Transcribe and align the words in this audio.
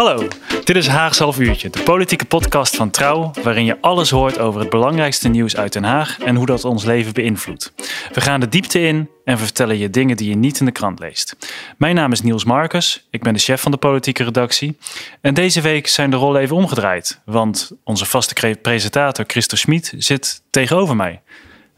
Hallo, 0.00 0.28
dit 0.64 0.76
is 0.76 0.86
Haags 0.86 1.18
Half 1.18 1.38
Uurtje, 1.38 1.70
de 1.70 1.82
politieke 1.82 2.24
podcast 2.24 2.76
van 2.76 2.90
Trouw, 2.90 3.30
waarin 3.42 3.64
je 3.64 3.80
alles 3.80 4.10
hoort 4.10 4.38
over 4.38 4.60
het 4.60 4.70
belangrijkste 4.70 5.28
nieuws 5.28 5.56
uit 5.56 5.72
Den 5.72 5.84
Haag 5.84 6.18
en 6.18 6.36
hoe 6.36 6.46
dat 6.46 6.64
ons 6.64 6.84
leven 6.84 7.12
beïnvloedt. 7.12 7.72
We 8.12 8.20
gaan 8.20 8.40
de 8.40 8.48
diepte 8.48 8.80
in 8.80 9.10
en 9.24 9.38
vertellen 9.38 9.78
je 9.78 9.90
dingen 9.90 10.16
die 10.16 10.28
je 10.28 10.36
niet 10.36 10.60
in 10.60 10.66
de 10.66 10.72
krant 10.72 10.98
leest. 10.98 11.36
Mijn 11.78 11.94
naam 11.94 12.12
is 12.12 12.22
Niels 12.22 12.44
Marcus, 12.44 13.06
ik 13.10 13.22
ben 13.22 13.32
de 13.32 13.38
chef 13.38 13.60
van 13.60 13.70
de 13.70 13.76
politieke 13.76 14.24
redactie. 14.24 14.78
En 15.20 15.34
deze 15.34 15.60
week 15.60 15.86
zijn 15.86 16.10
de 16.10 16.16
rollen 16.16 16.40
even 16.40 16.56
omgedraaid, 16.56 17.20
want 17.24 17.70
onze 17.84 18.06
vaste 18.06 18.56
presentator 18.62 19.24
Christo 19.26 19.56
Schmid 19.56 19.94
zit 19.96 20.42
tegenover 20.50 20.96
mij. 20.96 21.20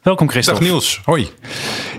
Welkom 0.02 0.30
Christophe. 0.30 0.60
Dag 0.60 0.70
Niels, 0.70 1.00
hoi. 1.04 1.28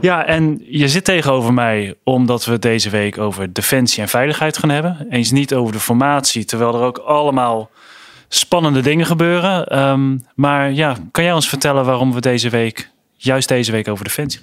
Ja, 0.02 0.26
en 0.26 0.62
je 0.66 0.88
zit 0.88 1.06
tegenover 1.06 1.54
mij 1.54 1.96
omdat 2.04 2.45
we 2.45 2.60
deze 2.60 2.90
week 2.90 3.18
over 3.18 3.54
defensie 3.54 4.02
en 4.02 4.10
veiligheid 4.10 4.58
gaan 4.58 4.70
hebben. 4.70 5.06
Eens 5.10 5.32
niet 5.32 5.54
over 5.54 5.73
de 5.73 5.80
formatie, 5.80 6.45
terwijl 6.45 6.76
er 6.76 6.82
ook 6.82 6.98
allemaal 6.98 7.70
spannende 8.28 8.82
dingen 8.82 9.06
gebeuren. 9.06 9.80
Um, 9.80 10.26
maar 10.36 10.72
ja, 10.72 10.98
kan 11.12 11.23
jij 11.23 11.34
ons 11.34 11.50
vertellen 11.50 11.86
waarom 11.86 12.14
we 12.14 12.22
deze 12.22 12.50
week, 12.50 12.90
juist 13.16 13.48
deze 13.48 13.72
week 13.72 13.88
over 13.88 14.04
defensie 14.04 14.42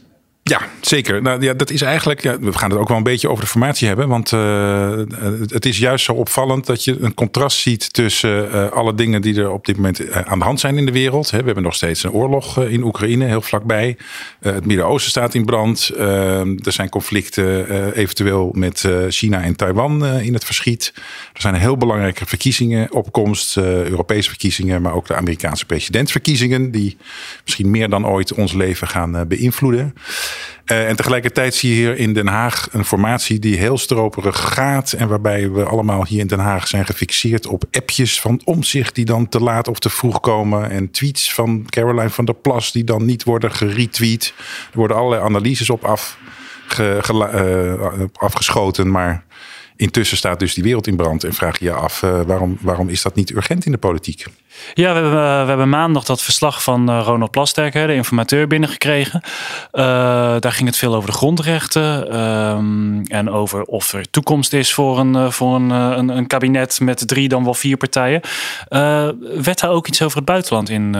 ja, 0.50 0.60
zeker. 0.80 1.22
Nou, 1.22 1.42
ja, 1.42 1.54
dat 1.54 1.70
is 1.70 1.82
eigenlijk. 1.82 2.22
Ja, 2.22 2.38
we 2.38 2.52
gaan 2.52 2.70
het 2.70 2.78
ook 2.78 2.88
wel 2.88 2.96
een 2.96 3.02
beetje 3.02 3.28
over 3.28 3.44
de 3.44 3.50
formatie 3.50 3.88
hebben. 3.88 4.08
Want 4.08 4.32
uh, 4.32 4.98
het 5.46 5.66
is 5.66 5.78
juist 5.78 6.04
zo 6.04 6.12
opvallend 6.12 6.66
dat 6.66 6.84
je 6.84 6.96
een 7.00 7.14
contrast 7.14 7.58
ziet 7.58 7.92
tussen 7.92 8.48
uh, 8.48 8.70
alle 8.70 8.94
dingen 8.94 9.22
die 9.22 9.40
er 9.40 9.50
op 9.50 9.66
dit 9.66 9.76
moment 9.76 10.12
aan 10.12 10.38
de 10.38 10.44
hand 10.44 10.60
zijn 10.60 10.78
in 10.78 10.86
de 10.86 10.92
wereld. 10.92 11.30
we 11.30 11.36
hebben 11.36 11.62
nog 11.62 11.74
steeds 11.74 12.02
een 12.02 12.10
oorlog 12.10 12.58
in 12.58 12.82
Oekraïne, 12.82 13.24
heel 13.24 13.42
vlakbij. 13.42 13.96
het 14.40 14.66
Midden-Oosten 14.66 15.10
staat 15.10 15.34
in 15.34 15.44
brand. 15.44 15.90
er 15.96 16.72
zijn 16.72 16.88
conflicten 16.88 17.92
eventueel 17.92 18.50
met 18.54 18.88
China 19.08 19.42
en 19.42 19.56
Taiwan 19.56 20.06
in 20.06 20.34
het 20.34 20.44
verschiet. 20.44 20.92
Er 21.32 21.40
zijn 21.40 21.54
heel 21.54 21.76
belangrijke 21.76 22.26
verkiezingen 22.26 22.92
opkomst. 22.92 23.56
Europese 23.56 24.28
verkiezingen, 24.28 24.82
maar 24.82 24.94
ook 24.94 25.06
de 25.06 25.14
Amerikaanse 25.14 25.66
presidentsverkiezingen. 25.66 26.70
Die 26.70 26.96
misschien 27.44 27.70
meer 27.70 27.88
dan 27.88 28.06
ooit 28.06 28.34
ons 28.34 28.52
leven 28.52 28.88
gaan 28.88 29.28
beïnvloeden. 29.28 29.94
Uh, 30.66 30.88
en 30.88 30.96
tegelijkertijd 30.96 31.54
zie 31.54 31.70
je 31.70 31.76
hier 31.76 31.96
in 31.96 32.12
Den 32.12 32.26
Haag 32.26 32.68
een 32.72 32.84
formatie 32.84 33.38
die 33.38 33.56
heel 33.56 33.78
stroperig 33.78 34.54
gaat. 34.54 34.92
En 34.92 35.08
waarbij 35.08 35.50
we 35.50 35.64
allemaal 35.64 36.06
hier 36.06 36.20
in 36.20 36.26
Den 36.26 36.38
Haag 36.38 36.68
zijn 36.68 36.86
gefixeerd 36.86 37.46
op 37.46 37.64
appjes 37.70 38.20
van 38.20 38.40
omzicht 38.44 38.94
die 38.94 39.04
dan 39.04 39.28
te 39.28 39.40
laat 39.40 39.68
of 39.68 39.78
te 39.78 39.90
vroeg 39.90 40.20
komen. 40.20 40.70
En 40.70 40.90
tweets 40.90 41.34
van 41.34 41.66
Caroline 41.68 42.10
van 42.10 42.24
der 42.24 42.34
Plas 42.34 42.72
die 42.72 42.84
dan 42.84 43.04
niet 43.04 43.24
worden 43.24 43.52
geretweet. 43.52 44.34
Er 44.72 44.78
worden 44.78 44.96
allerlei 44.96 45.22
analyses 45.22 45.70
op 45.70 45.84
af, 45.84 46.18
uh, 46.80 46.98
afgeschoten. 48.12 48.90
Maar 48.90 49.24
intussen 49.80 50.16
staat 50.16 50.38
dus 50.38 50.54
die 50.54 50.64
wereld 50.64 50.86
in 50.86 50.96
brand. 50.96 51.24
En 51.24 51.34
vraag 51.34 51.58
je 51.58 51.64
je 51.64 51.72
af 51.72 52.00
waarom, 52.00 52.58
waarom 52.60 52.88
is 52.88 53.02
dat 53.02 53.14
niet 53.14 53.30
urgent 53.30 53.66
in 53.66 53.72
de 53.72 53.78
politiek? 53.78 54.26
Ja, 54.74 54.94
we 54.94 55.00
hebben, 55.00 55.12
eh, 55.12 55.42
we 55.42 55.48
hebben 55.48 55.68
maandag 55.68 56.04
dat 56.04 56.22
verslag 56.22 56.62
van 56.62 56.88
eh, 56.88 57.02
Ronald 57.04 57.30
Plasterk, 57.30 57.72
de 57.72 57.94
informateur, 57.94 58.46
binnengekregen. 58.46 59.20
Uh, 59.72 59.82
daar 60.38 60.52
ging 60.52 60.68
het 60.68 60.76
veel 60.76 60.94
over 60.94 61.10
de 61.10 61.16
grondrechten 61.16 62.18
um, 62.20 63.02
en 63.04 63.30
over 63.30 63.62
of 63.62 63.92
er 63.92 64.10
toekomst 64.10 64.52
is 64.52 64.72
voor 64.72 64.98
een, 64.98 65.32
voor 65.32 65.54
een, 65.54 65.70
een, 66.08 66.26
kabinet 66.26 66.80
met 66.80 67.08
drie, 67.08 67.28
dan 67.28 67.44
wel 67.44 67.54
vier 67.54 67.76
partijen. 67.76 68.20
Werd 69.42 69.60
daar 69.60 69.70
ook 69.70 69.86
iets 69.86 70.02
over 70.02 70.16
het 70.16 70.26
buitenland 70.26 70.68
in, 70.68 70.94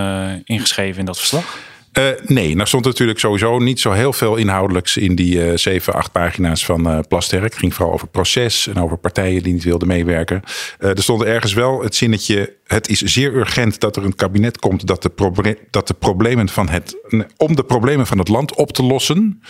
ingeschreven 0.45 1.01
in 1.01 1.05
dat 1.05 1.19
verslag? 1.19 1.59
Uh, 2.01 2.09
nee, 2.27 2.55
nou 2.55 2.69
stond 2.69 2.85
natuurlijk 2.85 3.19
sowieso 3.19 3.59
niet 3.59 3.81
zo 3.81 3.93
heel 3.93 4.13
veel 4.13 4.37
inhoudelijks 4.37 4.97
in 4.97 5.15
die 5.15 5.47
uh, 5.47 5.57
zeven, 5.57 5.93
acht 5.93 6.13
pagina's 6.13 6.65
van 6.65 6.89
uh, 6.89 6.99
Plasterk. 7.09 7.43
Het 7.43 7.59
ging 7.59 7.75
vooral 7.75 7.95
over 7.95 8.09
proces 8.09 8.67
en 8.67 8.77
over 8.77 8.97
partijen 8.97 9.43
die 9.43 9.53
niet 9.53 9.65
wilden 9.65 9.89
meewerken. 9.89 10.43
er 10.79 11.03
stond 11.03 11.23
ergens 11.23 11.53
wel 11.53 11.83
het 11.83 11.95
zinnetje: 11.95 12.55
het 12.65 12.89
is 12.89 13.01
zeer 13.01 13.35
urgent 13.35 13.81
dat 13.81 13.97
er 13.97 14.05
een 14.05 14.15
kabinet 14.15 14.59
komt 14.59 14.87
dat 14.87 15.03
de, 15.03 15.57
dat 15.71 15.87
de 15.87 15.95
problemen 15.95 16.49
van 16.49 16.69
het, 16.69 16.97
om 17.37 17.57
de 17.57 17.65
problemen 17.65 18.07
van 18.07 18.19
het 18.19 18.29
land 18.29 18.55
op 18.55 18.73
te 18.73 18.83
lossen. 18.83 19.43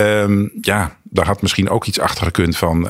Um, 0.00 0.52
ja, 0.60 0.96
daar 1.02 1.26
had 1.26 1.42
misschien 1.42 1.68
ook 1.68 1.86
iets 1.86 2.00
achter 2.00 2.24
gekund 2.24 2.56
van 2.56 2.88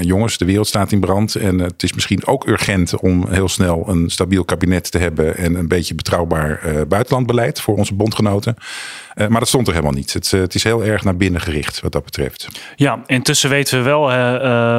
jongens, 0.00 0.38
de 0.38 0.44
wereld 0.44 0.66
staat 0.66 0.92
in 0.92 1.00
brand. 1.00 1.34
En 1.34 1.58
het 1.58 1.82
is 1.82 1.92
misschien 1.92 2.26
ook 2.26 2.46
urgent 2.46 2.96
om 2.96 3.26
heel 3.28 3.48
snel 3.48 3.88
een 3.88 4.10
stabiel 4.10 4.44
kabinet 4.44 4.90
te 4.90 4.98
hebben 4.98 5.36
en 5.36 5.54
een 5.54 5.68
beetje 5.68 5.94
betrouwbaar 5.94 6.86
buitenlandbeleid 6.88 7.60
voor 7.60 7.76
onze 7.76 7.94
bondgenoten. 7.94 8.49
Uh, 9.14 9.26
maar 9.26 9.38
dat 9.38 9.48
stond 9.48 9.66
er 9.66 9.72
helemaal 9.72 9.94
niet. 9.94 10.12
Het, 10.12 10.30
het, 10.30 10.54
is 10.54 10.64
heel 10.64 10.84
erg 10.84 11.04
naar 11.04 11.16
binnen 11.16 11.40
gericht 11.40 11.80
wat 11.80 11.92
dat 11.92 12.04
betreft. 12.04 12.48
Ja, 12.76 13.02
intussen 13.06 13.50
weten 13.50 13.78
we 13.78 13.84
wel, 13.84 14.12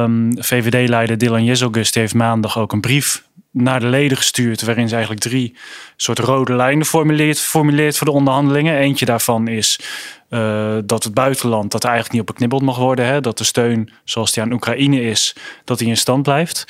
um, 0.02 0.42
VVD-leider 0.42 1.18
Dylan 1.18 1.44
Jezelgus 1.44 1.94
heeft 1.94 2.14
maandag 2.14 2.58
ook 2.58 2.72
een 2.72 2.80
brief 2.80 3.22
naar 3.52 3.80
de 3.80 3.86
leden 3.86 4.16
gestuurd, 4.16 4.62
waarin 4.62 4.88
ze 4.88 4.94
eigenlijk 4.94 5.24
drie 5.24 5.56
soort 5.96 6.18
rode 6.18 6.54
lijnen 6.54 6.86
formuleert, 6.86 7.40
formuleert 7.40 7.96
voor 7.96 8.06
de 8.06 8.12
onderhandelingen. 8.12 8.76
Eentje 8.76 9.04
daarvan 9.04 9.48
is 9.48 9.80
uh, 10.32 10.76
dat 10.84 11.04
het 11.04 11.14
buitenland 11.14 11.70
dat 11.70 11.84
eigenlijk 11.84 12.12
niet 12.12 12.22
op 12.22 12.26
beknibbeld 12.26 12.62
mag 12.62 12.76
worden. 12.76 13.06
Hè? 13.06 13.20
Dat 13.20 13.38
de 13.38 13.44
steun 13.44 13.90
zoals 14.04 14.32
die 14.32 14.42
aan 14.42 14.52
Oekraïne 14.52 15.00
is, 15.00 15.36
dat 15.64 15.78
die 15.78 15.88
in 15.88 15.96
stand 15.96 16.22
blijft. 16.22 16.64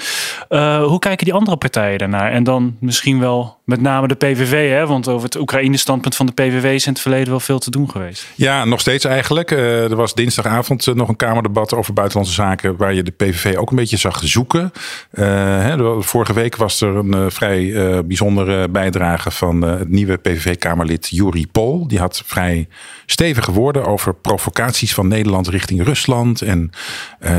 Uh, 0.48 0.84
hoe 0.84 0.98
kijken 0.98 1.25
die 1.25 1.34
andere 1.34 1.56
partijen 1.56 1.98
daarnaar? 1.98 2.32
En 2.32 2.44
dan 2.44 2.76
misschien 2.81 3.20
wel 3.20 3.60
met 3.64 3.81
name 3.81 4.09
de 4.09 4.14
PVV, 4.14 4.70
hè? 4.70 4.87
want 4.87 5.09
over 5.09 5.25
het 5.25 5.37
Oekraïne-standpunt 5.37 6.16
van 6.16 6.26
de 6.26 6.32
PVV 6.32 6.75
is 6.75 6.87
in 6.87 6.93
het 6.93 7.00
verleden 7.00 7.28
wel 7.28 7.41
veel 7.41 7.59
te 7.59 7.70
doen 7.70 7.91
geweest. 7.91 8.26
Ja, 8.34 8.64
nog 8.64 8.81
steeds 8.81 9.04
eigenlijk. 9.04 9.50
Uh, 9.50 9.91
er 9.91 9.97
was 9.97 10.14
dinsdagavond 10.14 10.94
nog 10.94 11.09
een 11.09 11.16
Kamerdebat 11.16 11.75
over 11.75 11.93
buitenlandse 11.93 12.34
zaken, 12.34 12.76
waar 12.76 12.94
je 12.94 13.03
de 13.03 13.10
PVV 13.10 13.56
ook 13.56 13.70
een 13.70 13.76
beetje 13.76 13.97
zag 13.97 14.20
zoeken. 14.25 14.72
Hè, 15.10 16.03
vorige 16.03 16.32
week 16.32 16.56
was 16.56 16.71
er 16.80 16.96
een 16.96 17.30
vrij 17.30 17.72
bijzondere 18.04 18.68
bijdrage 18.68 19.30
van 19.30 19.62
het 19.62 19.88
nieuwe 19.88 20.16
PVV-Kamerlid 20.16 21.08
Juri 21.08 21.46
Pol. 21.46 21.88
Die 21.88 21.98
had 21.98 22.22
vrij 22.26 22.68
stevige 23.06 23.52
woorden 23.52 23.86
over 23.86 24.14
provocaties 24.14 24.94
van 24.94 25.08
Nederland 25.08 25.48
richting 25.48 25.84
Rusland. 25.84 26.42
En 26.42 26.70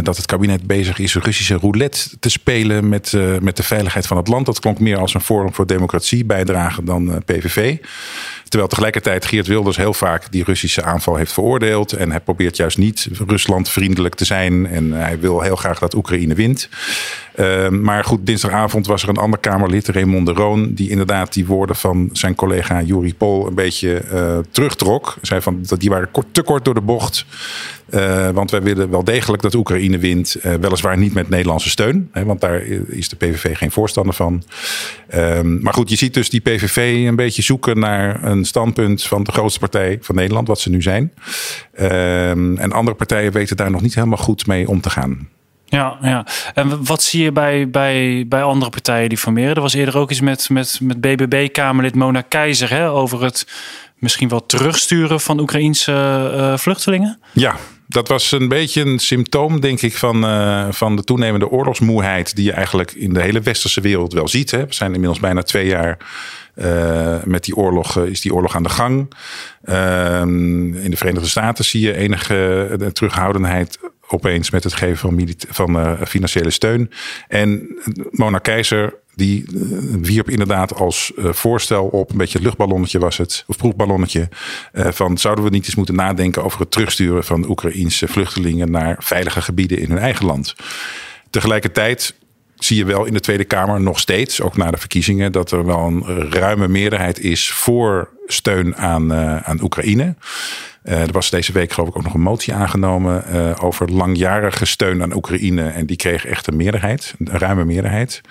dat 0.04 0.18
het 0.18 0.26
kabinet 0.26 0.68
bezig 0.68 1.00
is 1.00 1.16
Russische 1.16 1.56
roulette 1.56 2.20
te 2.20 2.30
spelen 2.30 2.90
met, 2.90 3.18
met 3.42 3.58
de 3.58 3.64
veiligheid 3.64 4.08
van 4.08 4.18
het 4.18 4.28
land. 4.28 4.46
Dat 4.46 4.60
klonk 4.60 4.80
meer 4.80 4.98
als 4.98 5.14
een 5.14 5.22
Forum 5.22 5.54
voor 5.54 5.68
Democratie 5.68 6.26
bijdrage 6.26 6.84
dan 6.84 7.22
PVV. 7.26 7.78
Terwijl 8.44 8.68
tegelijkertijd 8.68 9.26
Geert 9.26 9.48
Wilders 9.48 9.78
heel 9.78 9.94
vaak 9.94 10.32
die 10.32 10.44
Russische 10.44 10.84
aanval 10.84 11.16
heeft 11.16 11.34
veroordeeld. 11.34 11.94
En 11.94 12.10
hij 12.10 12.20
probeert 12.20 12.58
juist 12.58 12.78
niet 12.78 13.08
Rusland 13.28 13.70
vriendelijk 13.70 14.16
te 14.16 14.26
zijn. 14.26 14.68
En 14.68 14.92
hij 14.92 15.20
wil 15.20 15.42
heel 15.42 15.56
graag 15.56 15.80
dat 15.80 15.94
Oekraïne 15.94 16.34
wint. 16.34 16.70
Uh, 17.36 17.70
maar 17.70 18.04
goed, 18.04 18.26
dinsdagavond 18.26 18.88
was 18.88 19.04
er 19.04 19.10
een 19.10 19.18
ander 19.18 19.40
Kamerlid, 19.40 19.88
Raymond 19.88 20.26
de 20.26 20.34
Roon, 20.34 20.74
die 20.74 20.90
inderdaad 20.90 21.34
die 21.34 21.46
woorden 21.46 21.76
van 21.76 22.10
zijn 22.12 22.36
collega 22.36 22.82
Juri 22.82 23.16
Pol 23.16 23.48
een 23.48 23.56
beetje 23.56 24.02
uh, 24.14 24.38
terugtrok. 24.52 25.18
Zei 25.22 25.42
van 25.42 25.60
dat 25.62 25.80
die 25.80 25.90
waren 25.90 26.12
kort, 26.12 26.26
te 26.32 26.42
kort 26.42 26.66
door 26.66 26.74
de 26.74 26.82
bocht. 26.82 27.26
Uh, 27.90 28.30
want 28.30 28.52
wij 28.52 28.62
willen 28.62 28.90
wel 28.90 29.04
degelijk 29.04 29.42
dat 29.42 29.56
Oekraïne 29.56 29.98
wint. 29.98 30.36
Uh, 30.38 30.54
weliswaar 30.54 30.98
niet 30.98 31.14
met 31.14 31.30
Nederlandse 31.30 31.70
steun. 31.70 32.10
Hè, 32.12 32.26
want 32.26 32.42
daar 32.42 32.62
is 32.88 33.10
de 33.10 33.16
PVV 33.16 33.58
geen 33.58 33.72
voorstander 33.72 34.14
van. 34.14 34.44
Um, 35.16 35.62
maar 35.62 35.74
goed, 35.74 35.90
je 35.90 35.96
ziet 35.96 36.14
dus 36.14 36.30
die 36.30 36.42
PVV 36.42 37.08
een 37.08 37.16
beetje 37.16 37.42
zoeken 37.42 37.80
naar 37.80 38.24
een 38.24 38.46
standpunt 38.46 39.04
van 39.04 39.24
de 39.24 39.32
grootste 39.32 39.60
partij 39.60 39.98
van 40.02 40.16
Nederland, 40.16 40.48
wat 40.48 40.60
ze 40.60 40.70
nu 40.70 40.82
zijn. 40.82 41.14
Um, 41.80 42.58
en 42.58 42.72
andere 42.72 42.98
partijen 42.98 43.32
weten 43.32 43.58
daar 43.58 43.72
nog 43.72 43.82
niet 43.82 43.96
helemaal 43.96 44.18
goed 44.18 44.48
mee 44.48 44.68
om 44.68 44.82
te 44.82 44.90
gaan. 44.90 45.28
Ja, 45.74 45.98
ja. 46.02 46.26
En 46.54 46.86
wat 46.86 47.04
zie 47.04 47.24
je 47.24 47.32
bij, 47.32 47.70
bij, 47.70 48.26
bij 48.28 48.42
andere 48.42 48.72
partijen 48.72 49.10
die 49.10 49.18
formeren? 49.18 49.56
Er 49.56 49.62
was 49.62 49.74
eerder 49.74 49.98
ook 49.98 50.12
iets 50.12 50.22
met, 50.22 50.50
met, 50.50 50.80
met 50.82 51.02
BBB-Kamerlid 51.02 51.96
Mona 51.96 52.22
Keizer 52.22 52.70
hè, 52.70 52.90
over 52.90 53.24
het 53.24 53.48
misschien 53.98 54.30
wel 54.30 54.46
terugsturen 54.46 55.20
van 55.20 55.40
Oekraïense 55.40 55.92
uh, 56.36 56.58
vluchtelingen. 56.58 57.20
Ja, 57.32 57.56
dat 57.88 58.08
was 58.08 58.32
een 58.32 58.48
beetje 58.48 58.82
een 58.82 59.00
symptoom, 59.00 59.60
denk 59.60 59.82
ik, 59.82 59.98
van, 59.98 60.26
uh, 60.26 60.68
van 60.70 60.96
de 60.96 61.04
toenemende 61.04 61.50
oorlogsmoeheid. 61.50 62.36
die 62.36 62.46
je 62.46 62.52
eigenlijk 62.52 62.92
in 62.92 63.14
de 63.14 63.22
hele 63.22 63.42
westerse 63.42 63.82
wereld 63.82 64.14
wel 64.14 64.28
ziet. 64.28 64.52
Hè. 64.52 64.66
We 64.66 64.74
zijn 64.74 64.94
inmiddels 64.94 65.20
bijna 65.20 65.42
twee 65.42 65.68
jaar 65.68 65.98
met 67.24 67.44
die 67.44 67.56
oorlog 67.56 68.00
is 68.00 68.22
die 68.22 68.34
oorlog 68.34 68.56
aan 68.56 68.64
de 68.64 68.70
gang. 68.70 69.14
Ehm, 69.64 70.74
in 70.74 70.90
de 70.90 70.98
Verenigde 70.98 71.30
Staten 71.30 71.66
zie 71.66 71.82
je 71.82 71.96
enige 71.96 72.90
terughoudendheid 72.94 73.80
opeens 74.14 74.52
met 74.52 74.64
het 74.64 74.74
geven 74.74 74.98
van, 74.98 75.38
van 75.50 75.98
financiële 76.08 76.50
steun. 76.50 76.92
En 77.28 77.78
Mona 78.12 78.38
Keizer 78.38 79.02
die 79.16 79.46
wierp 80.02 80.30
inderdaad 80.30 80.76
als 80.76 81.12
voorstel 81.16 81.86
op, 81.86 82.12
een 82.12 82.18
beetje 82.18 82.42
luchtballonnetje 82.42 83.00
was 83.00 83.18
het, 83.18 83.44
of 83.48 83.58
proefballonnetje, 83.58 84.30
van 84.74 85.18
zouden 85.18 85.44
we 85.44 85.50
niet 85.50 85.66
eens 85.66 85.76
moeten 85.76 85.96
nadenken 85.96 86.44
over 86.44 86.60
het 86.60 86.72
terugsturen 86.72 87.24
van 87.24 87.50
Oekraïense 87.50 88.08
vluchtelingen 88.08 88.72
naar 88.72 88.96
veilige 89.00 89.42
gebieden 89.42 89.78
in 89.78 89.90
hun 89.90 90.00
eigen 90.00 90.26
land. 90.26 90.56
Tegelijkertijd 91.30 92.16
zie 92.56 92.78
je 92.78 92.86
wel 92.86 93.06
in 93.06 93.14
de 93.14 93.20
Tweede 93.20 93.44
Kamer 93.44 93.82
nog 93.82 94.00
steeds, 94.00 94.42
ook 94.42 94.58
na 94.58 94.72
de 94.72 94.78
verkiezingen, 94.78 95.32
dat 95.32 95.52
er 95.52 95.66
wel 95.66 95.80
een 95.80 96.32
ruime 96.32 96.68
meerderheid 96.68 97.20
is 97.20 97.52
voor 97.52 98.10
steun 98.26 98.76
aan, 98.76 99.12
uh, 99.12 99.38
aan 99.38 99.62
Oekraïne. 99.62 100.16
Uh, 100.84 101.02
er 101.02 101.12
was 101.12 101.30
deze 101.30 101.52
week 101.52 101.72
geloof 101.74 101.90
ik 101.90 101.98
ook 101.98 102.04
nog 102.04 102.14
een 102.14 102.22
motie 102.22 102.54
aangenomen 102.54 103.24
uh, 103.34 103.64
over 103.64 103.92
langjarige 103.92 104.66
steun 104.66 105.02
aan 105.02 105.16
Oekraïne. 105.16 105.70
En 105.70 105.86
die 105.86 105.98
kreeg 105.98 106.26
echt 106.26 106.48
een 106.48 106.56
meerderheid, 106.56 107.16
een 107.20 107.38
ruime 107.38 107.66
meerderheid. 107.66 108.22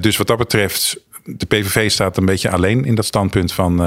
dus 0.00 0.16
wat 0.16 0.26
dat 0.26 0.38
betreft 0.38 1.06
de 1.24 1.46
PVV 1.46 1.90
staat 1.90 2.16
een 2.16 2.24
beetje 2.24 2.50
alleen 2.50 2.84
in 2.84 2.94
dat 2.94 3.04
standpunt 3.04 3.52
van 3.52 3.80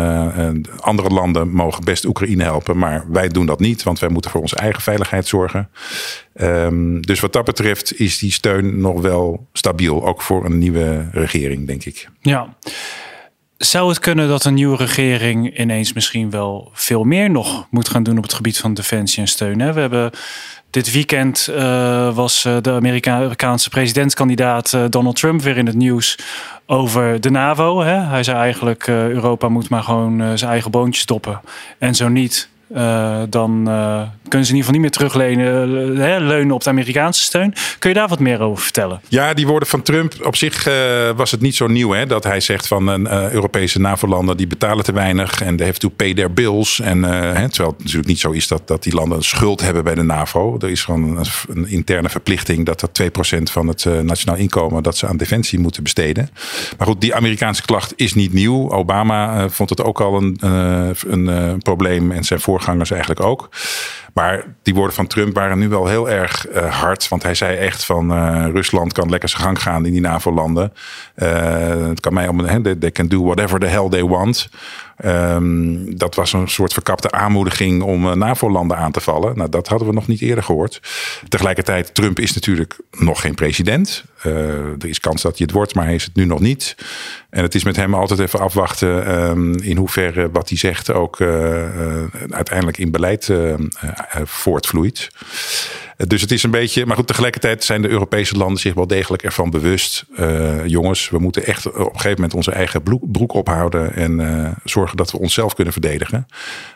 andere 0.79 1.09
landen 1.09 1.49
mogen 1.49 1.83
best 1.83 2.05
Oekraïne 2.05 2.43
helpen, 2.43 2.77
maar 2.77 3.05
wij 3.11 3.27
doen 3.27 3.45
dat 3.45 3.59
niet, 3.59 3.83
want 3.83 3.99
wij 3.99 4.09
moeten 4.09 4.31
voor 4.31 4.41
onze 4.41 4.55
eigen 4.55 4.81
veiligheid 4.81 5.27
zorgen. 5.27 5.69
Um, 6.41 7.01
dus 7.01 7.19
wat 7.19 7.33
dat 7.33 7.45
betreft 7.45 7.99
is 7.99 8.17
die 8.17 8.31
steun 8.31 8.79
nog 8.79 9.01
wel 9.01 9.47
stabiel, 9.53 10.05
ook 10.05 10.21
voor 10.21 10.45
een 10.45 10.57
nieuwe 10.57 11.09
regering, 11.11 11.67
denk 11.67 11.85
ik. 11.85 12.09
Ja. 12.19 12.55
Zou 13.61 13.89
het 13.89 13.99
kunnen 13.99 14.27
dat 14.27 14.45
een 14.45 14.53
nieuwe 14.53 14.77
regering 14.77 15.59
ineens 15.59 15.93
misschien 15.93 16.29
wel 16.29 16.69
veel 16.73 17.03
meer 17.03 17.29
nog 17.29 17.67
moet 17.69 17.89
gaan 17.89 18.03
doen 18.03 18.17
op 18.17 18.23
het 18.23 18.33
gebied 18.33 18.57
van 18.57 18.73
defensie 18.73 19.21
en 19.21 19.27
steun? 19.27 19.59
Hè? 19.59 19.73
We 19.73 19.79
hebben 19.79 20.11
dit 20.69 20.91
weekend 20.91 21.47
uh, 21.49 22.15
was 22.15 22.41
de 22.41 22.71
Amerikaanse 22.71 23.69
presidentskandidaat 23.69 24.73
uh, 24.73 24.83
Donald 24.89 25.15
Trump 25.15 25.41
weer 25.41 25.57
in 25.57 25.65
het 25.65 25.75
nieuws 25.75 26.17
over 26.65 27.21
de 27.21 27.29
NAVO. 27.29 27.81
Hè? 27.81 27.99
Hij 27.99 28.23
zei 28.23 28.37
eigenlijk, 28.37 28.87
Europa 28.87 29.49
moet 29.49 29.69
maar 29.69 29.83
gewoon 29.83 30.37
zijn 30.37 30.51
eigen 30.51 30.71
boontje 30.71 31.01
stoppen. 31.01 31.41
En 31.77 31.95
zo 31.95 32.07
niet, 32.07 32.49
uh, 32.75 33.21
dan 33.29 33.63
kunnen 34.27 34.47
ze 34.47 34.53
in 34.53 34.57
ieder 34.57 34.57
geval 34.57 34.71
niet 34.71 34.81
meer 34.81 34.91
terugleunen 34.91 36.27
leunen 36.27 36.55
op 36.55 36.63
de 36.63 36.69
Amerikaanse 36.69 37.21
steun. 37.21 37.53
Kun 37.79 37.89
je 37.89 37.95
daar 37.95 38.07
wat 38.07 38.19
meer 38.19 38.39
over 38.39 38.63
vertellen? 38.63 39.01
Ja, 39.07 39.33
die 39.33 39.47
woorden 39.47 39.69
van 39.69 39.81
Trump, 39.81 40.13
op 40.23 40.35
zich 40.35 40.63
was 41.15 41.31
het 41.31 41.41
niet 41.41 41.55
zo 41.55 41.67
nieuw. 41.67 41.91
Hè, 41.91 42.05
dat 42.05 42.23
hij 42.23 42.39
zegt 42.39 42.67
van 42.67 42.87
een 42.87 43.31
Europese 43.33 43.79
NAVO-landen 43.79 44.37
die 44.37 44.47
betalen 44.47 44.83
te 44.83 44.91
weinig. 44.91 45.41
En 45.41 45.55
they 45.55 45.65
have 45.65 45.79
to 45.79 45.89
pay 45.89 46.13
their 46.13 46.33
bills. 46.33 46.79
En, 46.79 47.03
hè, 47.03 47.49
terwijl 47.49 47.69
het 47.69 47.79
natuurlijk 47.79 48.07
niet 48.07 48.19
zo 48.19 48.31
is 48.31 48.47
dat, 48.47 48.67
dat 48.67 48.83
die 48.83 48.93
landen 48.93 49.17
een 49.17 49.23
schuld 49.23 49.61
hebben 49.61 49.83
bij 49.83 49.95
de 49.95 50.03
NAVO. 50.03 50.57
Er 50.59 50.69
is 50.69 50.83
gewoon 50.83 51.25
een, 51.49 51.67
interne 51.67 52.09
verplichting 52.09 52.65
dat 52.65 52.79
dat 52.79 53.01
2% 53.01 53.41
van 53.43 53.67
het 53.67 53.85
nationaal 54.03 54.37
inkomen... 54.37 54.83
dat 54.83 54.97
ze 54.97 55.07
aan 55.07 55.17
defensie 55.17 55.59
moeten 55.59 55.83
besteden. 55.83 56.29
Maar 56.77 56.87
goed, 56.87 57.01
die 57.01 57.15
Amerikaanse 57.15 57.61
klacht 57.61 57.93
is 57.95 58.13
niet 58.13 58.33
nieuw. 58.33 58.71
Obama 58.71 59.49
vond 59.49 59.69
het 59.69 59.83
ook 59.83 60.01
al 60.01 60.17
een, 60.21 60.37
een 61.07 61.57
probleem 61.57 62.11
en 62.11 62.23
zijn 62.23 62.39
voorgangers 62.61 62.91
eigenlijk 62.91 63.21
ook. 63.21 63.49
Maar 64.13 64.43
die 64.63 64.73
woorden 64.73 64.95
van 64.95 65.07
Trump 65.07 65.33
waren 65.33 65.59
nu 65.59 65.69
wel 65.69 65.87
heel 65.87 66.09
erg 66.09 66.45
hard. 66.69 67.07
Want 67.07 67.23
hij 67.23 67.33
zei 67.33 67.57
echt 67.57 67.85
van 67.85 68.11
Rusland 68.51 68.93
kan 68.93 69.09
lekker 69.09 69.29
zijn 69.29 69.41
gang 69.41 69.61
gaan 69.61 69.85
in 69.85 69.91
die 69.91 70.01
NAVO-landen. 70.01 70.73
het 71.15 71.99
kan 71.99 72.13
mij 72.13 72.27
om, 72.27 72.63
they 72.63 72.91
can 72.91 73.07
do 73.07 73.23
whatever 73.23 73.59
the 73.59 73.65
hell 73.65 73.89
they 73.89 74.03
want. 74.03 74.49
Um, 75.05 75.97
dat 75.97 76.15
was 76.15 76.33
een 76.33 76.47
soort 76.47 76.73
verkapte 76.73 77.11
aanmoediging 77.11 77.81
om 77.81 78.17
NAVO-landen 78.17 78.77
aan 78.77 78.91
te 78.91 79.01
vallen. 79.01 79.37
Nou, 79.37 79.49
dat 79.49 79.67
hadden 79.67 79.87
we 79.87 79.93
nog 79.93 80.07
niet 80.07 80.21
eerder 80.21 80.43
gehoord. 80.43 80.81
Tegelijkertijd, 81.27 81.93
Trump 81.93 82.19
is 82.19 82.33
natuurlijk 82.33 82.77
nog 82.91 83.21
geen 83.21 83.35
president. 83.35 84.03
Uh, 84.25 84.33
er 84.81 84.87
is 84.87 84.99
kans 84.99 85.21
dat 85.21 85.37
hij 85.37 85.45
het 85.45 85.55
wordt, 85.55 85.75
maar 85.75 85.85
hij 85.85 85.95
is 85.95 86.03
het 86.03 86.15
nu 86.15 86.25
nog 86.25 86.39
niet. 86.39 86.75
En 87.29 87.43
het 87.43 87.55
is 87.55 87.63
met 87.63 87.75
hem 87.75 87.93
altijd 87.93 88.19
even 88.19 88.39
afwachten 88.39 89.21
um, 89.29 89.55
in 89.55 89.77
hoeverre 89.77 90.31
wat 90.31 90.49
hij 90.49 90.57
zegt 90.57 90.91
ook 90.91 91.19
uh, 91.19 92.03
uiteindelijk 92.29 92.77
in 92.77 92.91
beleid 92.91 93.33
voortvloeit. 94.23 95.09
Dus 96.07 96.21
het 96.21 96.31
is 96.31 96.43
een 96.43 96.51
beetje, 96.51 96.85
maar 96.85 96.95
goed, 96.95 97.07
tegelijkertijd 97.07 97.63
zijn 97.63 97.81
de 97.81 97.89
Europese 97.89 98.37
landen 98.37 98.59
zich 98.59 98.73
wel 98.73 98.87
degelijk 98.87 99.23
ervan 99.23 99.49
bewust. 99.49 100.05
Jongens, 100.65 101.09
we 101.09 101.19
moeten 101.19 101.45
echt 101.45 101.67
op 101.67 101.75
een 101.75 101.85
gegeven 101.85 102.11
moment 102.11 102.33
onze 102.33 102.51
eigen 102.51 102.83
broek 103.11 103.33
ophouden 103.33 103.93
en 103.93 104.55
zorgen 104.63 104.97
dat 104.97 105.11
we 105.11 105.19
onszelf 105.19 105.53
kunnen 105.53 105.73
verdedigen. 105.73 106.27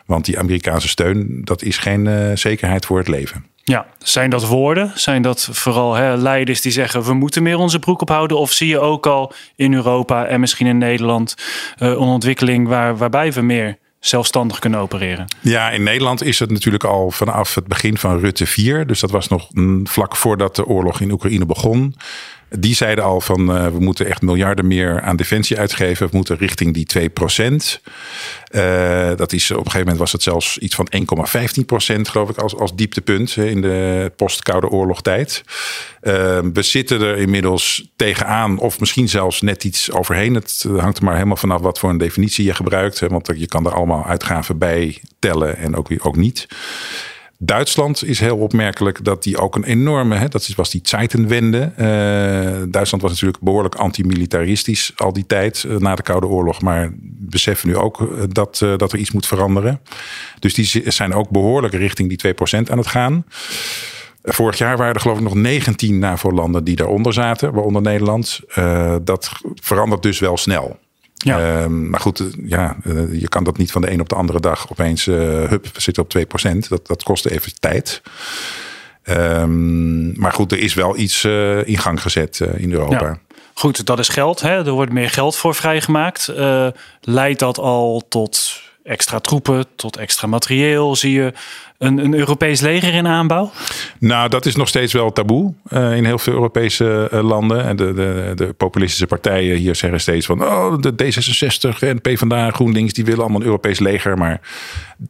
Want 0.06 0.24
die 0.24 0.38
Amerikaanse 0.38 0.88
steun, 0.88 1.40
dat 1.44 1.62
is 1.62 1.78
geen 1.78 2.38
zekerheid 2.38 2.86
voor 2.86 2.98
het 2.98 3.08
leven. 3.08 3.44
Ja, 3.68 3.86
zijn 3.98 4.30
dat 4.30 4.46
woorden? 4.46 4.92
Zijn 4.94 5.22
dat 5.22 5.48
vooral 5.52 5.94
hè, 5.94 6.16
leiders 6.16 6.60
die 6.60 6.72
zeggen 6.72 7.02
we 7.02 7.14
moeten 7.14 7.42
meer 7.42 7.58
onze 7.58 7.78
broek 7.78 8.00
ophouden? 8.00 8.38
Of 8.38 8.52
zie 8.52 8.68
je 8.68 8.80
ook 8.80 9.06
al 9.06 9.32
in 9.56 9.74
Europa 9.74 10.26
en 10.26 10.40
misschien 10.40 10.66
in 10.66 10.78
Nederland 10.78 11.34
een 11.76 11.96
ontwikkeling 11.96 12.68
waar, 12.68 12.96
waarbij 12.96 13.32
we 13.32 13.40
meer 13.40 13.78
zelfstandig 14.00 14.58
kunnen 14.58 14.80
opereren? 14.80 15.26
Ja, 15.40 15.70
in 15.70 15.82
Nederland 15.82 16.22
is 16.22 16.38
het 16.38 16.50
natuurlijk 16.50 16.84
al 16.84 17.10
vanaf 17.10 17.54
het 17.54 17.66
begin 17.66 17.98
van 17.98 18.18
Rutte 18.18 18.46
4. 18.46 18.86
Dus 18.86 19.00
dat 19.00 19.10
was 19.10 19.28
nog 19.28 19.48
vlak 19.84 20.16
voordat 20.16 20.56
de 20.56 20.66
oorlog 20.66 21.00
in 21.00 21.10
Oekraïne 21.10 21.46
begon. 21.46 21.94
Die 22.48 22.74
zeiden 22.74 23.04
al 23.04 23.20
van 23.20 23.56
uh, 23.56 23.66
we 23.66 23.78
moeten 23.78 24.06
echt 24.06 24.22
miljarden 24.22 24.66
meer 24.66 25.00
aan 25.00 25.16
defensie 25.16 25.58
uitgeven. 25.58 26.10
We 26.10 26.16
moeten 26.16 26.36
richting 26.36 26.74
die 26.74 26.84
2 26.84 27.08
procent. 27.08 27.80
Uh, 28.50 29.10
dat 29.16 29.32
is 29.32 29.50
op 29.50 29.56
een 29.56 29.62
gegeven 29.62 29.80
moment 29.80 29.98
was 29.98 30.12
het 30.12 30.22
zelfs 30.22 30.58
iets 30.58 30.74
van 30.74 30.88
1,15 31.58 31.64
procent, 31.66 32.08
geloof 32.08 32.28
ik, 32.28 32.36
als, 32.36 32.56
als 32.56 32.74
dieptepunt 32.74 33.36
in 33.36 33.60
de 33.60 34.12
post-Koude 34.16 34.68
Oorlogtijd. 34.68 35.44
Uh, 36.02 36.12
we 36.52 36.62
zitten 36.62 37.00
er 37.00 37.16
inmiddels 37.16 37.88
tegenaan, 37.96 38.58
of 38.58 38.80
misschien 38.80 39.08
zelfs 39.08 39.40
net 39.40 39.64
iets 39.64 39.92
overheen. 39.92 40.34
Het 40.34 40.66
hangt 40.76 40.98
er 40.98 41.04
maar 41.04 41.14
helemaal 41.14 41.36
vanaf 41.36 41.60
wat 41.60 41.78
voor 41.78 41.90
een 41.90 41.98
definitie 41.98 42.44
je 42.44 42.54
gebruikt. 42.54 43.00
Hè, 43.00 43.08
want 43.08 43.30
je 43.34 43.46
kan 43.46 43.66
er 43.66 43.74
allemaal 43.74 44.06
uitgaven 44.06 44.58
bij 44.58 45.00
tellen 45.18 45.56
en 45.56 45.76
ook, 45.76 45.88
ook 45.98 46.16
niet. 46.16 46.46
Duitsland 47.38 48.04
is 48.04 48.20
heel 48.20 48.36
opmerkelijk 48.36 49.04
dat 49.04 49.22
die 49.22 49.38
ook 49.38 49.56
een 49.56 49.64
enorme, 49.64 50.16
hè, 50.16 50.28
dat 50.28 50.48
was 50.56 50.70
die 50.70 50.80
Zeitenwende. 50.82 51.72
Uh, 51.78 52.62
Duitsland 52.68 53.02
was 53.02 53.10
natuurlijk 53.10 53.42
behoorlijk 53.42 53.74
antimilitaristisch 53.74 54.92
al 54.96 55.12
die 55.12 55.26
tijd 55.26 55.64
uh, 55.66 55.76
na 55.76 55.94
de 55.94 56.02
Koude 56.02 56.26
Oorlog, 56.26 56.60
maar 56.60 56.90
beseffen 57.02 57.68
nu 57.68 57.76
ook 57.76 58.00
uh, 58.00 58.08
dat, 58.28 58.58
dat 58.76 58.92
er 58.92 58.98
iets 58.98 59.10
moet 59.10 59.26
veranderen. 59.26 59.80
Dus 60.38 60.54
die 60.54 60.90
zijn 60.90 61.14
ook 61.14 61.30
behoorlijk 61.30 61.74
richting 61.74 62.08
die 62.08 62.34
2% 62.34 62.70
aan 62.70 62.78
het 62.78 62.86
gaan. 62.86 63.24
Vorig 64.22 64.58
jaar 64.58 64.76
waren 64.76 64.94
er 64.94 65.00
geloof 65.00 65.18
ik 65.18 65.24
nog 65.24 65.34
19 65.34 65.98
NAVO-landen 65.98 66.64
die 66.64 66.76
daaronder 66.76 67.12
zaten, 67.12 67.52
waaronder 67.52 67.82
Nederland. 67.82 68.40
dat 69.04 69.30
verandert 69.54 70.02
dus 70.02 70.18
wel 70.18 70.36
snel. 70.36 70.78
Ja. 71.16 71.62
Uh, 71.62 71.66
maar 71.66 72.00
goed, 72.00 72.22
ja, 72.44 72.76
uh, 72.84 73.20
je 73.20 73.28
kan 73.28 73.44
dat 73.44 73.56
niet 73.56 73.72
van 73.72 73.80
de 73.80 73.90
een 73.90 74.00
op 74.00 74.08
de 74.08 74.14
andere 74.14 74.40
dag 74.40 74.70
opeens, 74.70 75.06
uh, 75.06 75.16
hup, 75.48 75.66
we 75.72 75.80
zitten 75.80 76.02
op 76.02 76.16
2%. 76.16 76.68
Dat, 76.68 76.86
dat 76.86 77.02
kost 77.02 77.26
even 77.26 77.52
tijd. 77.60 78.02
Um, 79.04 80.18
maar 80.20 80.32
goed, 80.32 80.52
er 80.52 80.58
is 80.58 80.74
wel 80.74 80.96
iets 80.96 81.22
uh, 81.22 81.68
in 81.68 81.78
gang 81.78 82.02
gezet 82.02 82.40
in 82.56 82.72
Europa. 82.72 83.06
Ja. 83.06 83.18
Goed, 83.54 83.86
dat 83.86 83.98
is 83.98 84.08
geld. 84.08 84.40
Hè? 84.40 84.66
Er 84.66 84.70
wordt 84.70 84.92
meer 84.92 85.10
geld 85.10 85.36
voor 85.36 85.54
vrijgemaakt. 85.54 86.32
leidt 87.00 87.38
dat 87.38 87.58
al 87.58 88.06
tot 88.08 88.60
extra 88.86 89.18
troepen, 89.18 89.66
tot 89.76 89.96
extra 89.96 90.26
materieel? 90.26 90.96
Zie 90.96 91.12
je 91.12 91.32
een, 91.78 91.98
een 91.98 92.14
Europees 92.14 92.60
leger 92.60 92.94
in 92.94 93.06
aanbouw? 93.06 93.50
Nou, 93.98 94.28
dat 94.28 94.46
is 94.46 94.56
nog 94.56 94.68
steeds 94.68 94.92
wel 94.92 95.12
taboe 95.12 95.52
uh, 95.68 95.96
in 95.96 96.04
heel 96.04 96.18
veel 96.18 96.32
Europese 96.32 97.08
uh, 97.12 97.22
landen. 97.22 97.64
En 97.64 97.76
de, 97.76 97.92
de, 97.94 98.32
de, 98.34 98.52
populistische 98.52 99.06
partijen 99.06 99.56
hier 99.56 99.74
zeggen 99.74 100.00
steeds 100.00 100.26
van... 100.26 100.42
oh, 100.42 100.80
de 100.80 100.92
D66 100.92 101.78
en 101.78 102.00
PvdA, 102.00 102.50
GroenLinks, 102.50 102.92
die 102.92 103.04
willen 103.04 103.20
allemaal 103.20 103.40
een 103.40 103.46
Europees 103.46 103.78
leger. 103.78 104.18
Maar 104.18 104.40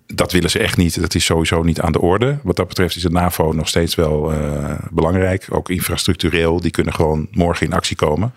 dat 0.06 0.32
willen 0.32 0.50
ze 0.50 0.58
echt 0.58 0.76
niet. 0.76 1.00
Dat 1.00 1.14
is 1.14 1.24
sowieso 1.24 1.62
niet 1.62 1.80
aan 1.80 1.92
de 1.92 2.00
orde. 2.00 2.38
Wat 2.42 2.56
dat 2.56 2.68
betreft 2.68 2.96
is 2.96 3.02
de 3.02 3.10
NAVO 3.10 3.52
nog 3.52 3.68
steeds 3.68 3.94
wel 3.94 4.32
uh, 4.32 4.74
belangrijk. 4.90 5.46
Ook 5.50 5.68
infrastructureel. 5.70 6.60
Die 6.60 6.70
kunnen 6.70 6.94
gewoon 6.94 7.28
morgen 7.30 7.66
in 7.66 7.72
actie 7.72 7.96
komen. 7.96 8.32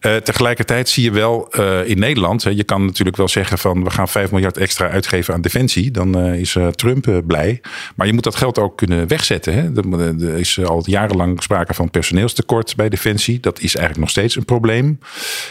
Uh, 0.00 0.16
tegelijkertijd 0.16 0.88
zie 0.88 1.04
je 1.04 1.10
wel 1.10 1.48
uh, 1.58 1.88
in 1.88 1.98
Nederland, 1.98 2.44
hè, 2.44 2.50
je 2.50 2.64
kan 2.64 2.84
natuurlijk 2.84 3.16
wel 3.16 3.28
zeggen 3.28 3.58
van 3.58 3.84
we 3.84 3.90
gaan 3.90 4.08
5 4.08 4.30
miljard 4.30 4.56
extra 4.56 4.88
uitgeven 4.88 5.34
aan 5.34 5.40
defensie. 5.40 5.90
Dan 5.90 6.26
uh, 6.26 6.34
is 6.34 6.56
Trump 6.74 7.22
blij. 7.26 7.60
Maar 7.94 8.06
je 8.06 8.12
moet 8.12 8.24
dat 8.24 8.36
geld 8.36 8.58
ook 8.58 8.76
kunnen 8.76 9.08
wegzetten. 9.08 9.54
Hè. 9.54 9.60
Er, 9.60 10.24
er, 10.24 10.38
is 10.38 10.64
al 10.64 10.82
jarenlang 10.84 11.42
sprake 11.42 11.74
van 11.74 11.90
personeelstekort 11.90 12.76
bij 12.76 12.88
defensie. 12.88 13.40
Dat 13.40 13.60
is 13.60 13.76
eigenlijk 13.76 13.98
nog 13.98 14.10
steeds 14.10 14.36
een 14.36 14.44
probleem. 14.44 14.98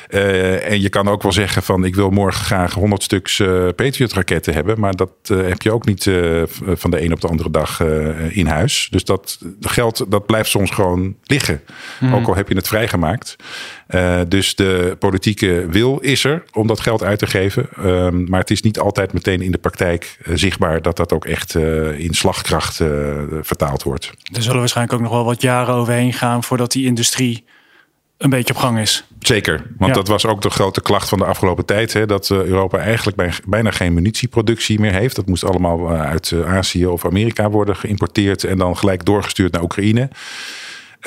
en 0.10 0.82
je 0.82 0.90
kan 0.90 1.08
ook 1.08 1.22
wel 1.22 1.32
zeggen 1.32 1.64
van 1.64 1.86
ik 1.86 1.96
wil 1.96 2.10
morgen 2.10 2.46
graag 2.46 2.74
100 2.74 3.04
stuks 3.04 3.38
Patriot 3.76 4.14
raketten 4.14 4.54
hebben. 4.54 4.80
Maar 4.80 4.96
dat 4.96 5.12
heb 5.28 5.62
je 5.62 5.72
ook 5.72 5.86
niet 5.86 6.04
van 6.58 6.92
de 6.92 7.02
een 7.02 7.14
op 7.14 7.22
de 7.22 7.28
andere 7.28 7.52
dag 7.52 7.84
in 8.30 8.46
huis. 8.46 8.88
Dus 8.92 9.04
dat 9.04 9.40
geld 9.60 10.06
dat 10.08 10.26
blijft 10.26 10.50
soms 10.50 10.72
gewoon 10.72 11.16
liggen. 11.24 11.62
Mm. 12.00 12.16
Ook 12.16 12.28
al 12.28 12.36
heb 12.36 12.50
je 12.50 12.56
het 12.56 12.68
vrijgemaakt. 12.68 13.36
Uh, 13.90 14.20
dus 14.28 14.56
de 14.56 14.96
politieke 15.00 15.66
wil 15.70 15.98
is 15.98 16.24
er 16.24 16.44
om 16.52 16.68
dat 16.68 16.80
geld 16.80 17.04
uit 17.04 17.20
te 17.20 17.28
geven. 17.28 17.70
Um, 17.86 18.30
maar 18.30 18.40
het 18.40 18.52
is 18.52 18.62
niet 18.62 18.80
altijd 18.80 19.14
meteen 19.14 19.42
in 19.42 19.52
de 19.52 19.58
praktijk 19.58 20.18
uh, 20.26 20.36
zichtbaar 20.36 20.82
dat 20.82 20.98
dat 20.98 21.14
ook 21.14 21.26
echt 21.26 21.56
uh, 21.56 22.00
in 22.00 22.14
slagkracht 22.14 22.76
vertaald 23.42 23.84
wordt. 23.84 24.12
Er 24.34 24.42
zullen 24.42 24.60
waarschijnlijk 24.60 24.98
ook 24.98 25.04
nog 25.04 25.14
wel 25.14 25.26
wat 25.26 25.42
jaren 25.42 25.74
overheen 25.74 26.14
gaan 26.14 26.44
voordat 26.44 26.72
die 26.72 26.86
industrie 26.86 27.46
een 28.18 28.30
beetje 28.30 28.54
op 28.54 28.60
gang 28.60 28.80
is. 28.80 29.04
Zeker, 29.20 29.66
want 29.78 29.92
ja. 29.92 29.98
dat 29.98 30.08
was 30.08 30.26
ook 30.26 30.42
de 30.42 30.50
grote 30.50 30.82
klacht 30.82 31.10
van 31.10 31.18
de 31.18 31.26
afgelopen 31.26 31.66
tijd. 31.66 31.94
Hè, 31.94 32.06
dat 32.06 32.30
Europa 32.30 32.78
eigenlijk 32.78 33.42
bijna 33.48 33.72
geen 33.72 33.94
munitieproductie 33.94 34.80
meer 34.80 34.94
heeft. 34.94 35.16
Dat 35.16 35.28
moest 35.28 35.44
allemaal 35.44 35.90
uit 35.90 36.34
Azië 36.46 36.86
of 36.86 37.06
Amerika 37.06 37.50
worden 37.50 37.76
geïmporteerd 37.76 38.44
en 38.44 38.58
dan 38.58 38.78
gelijk 38.78 39.06
doorgestuurd 39.06 39.52
naar 39.52 39.64
Oekraïne. 39.64 40.10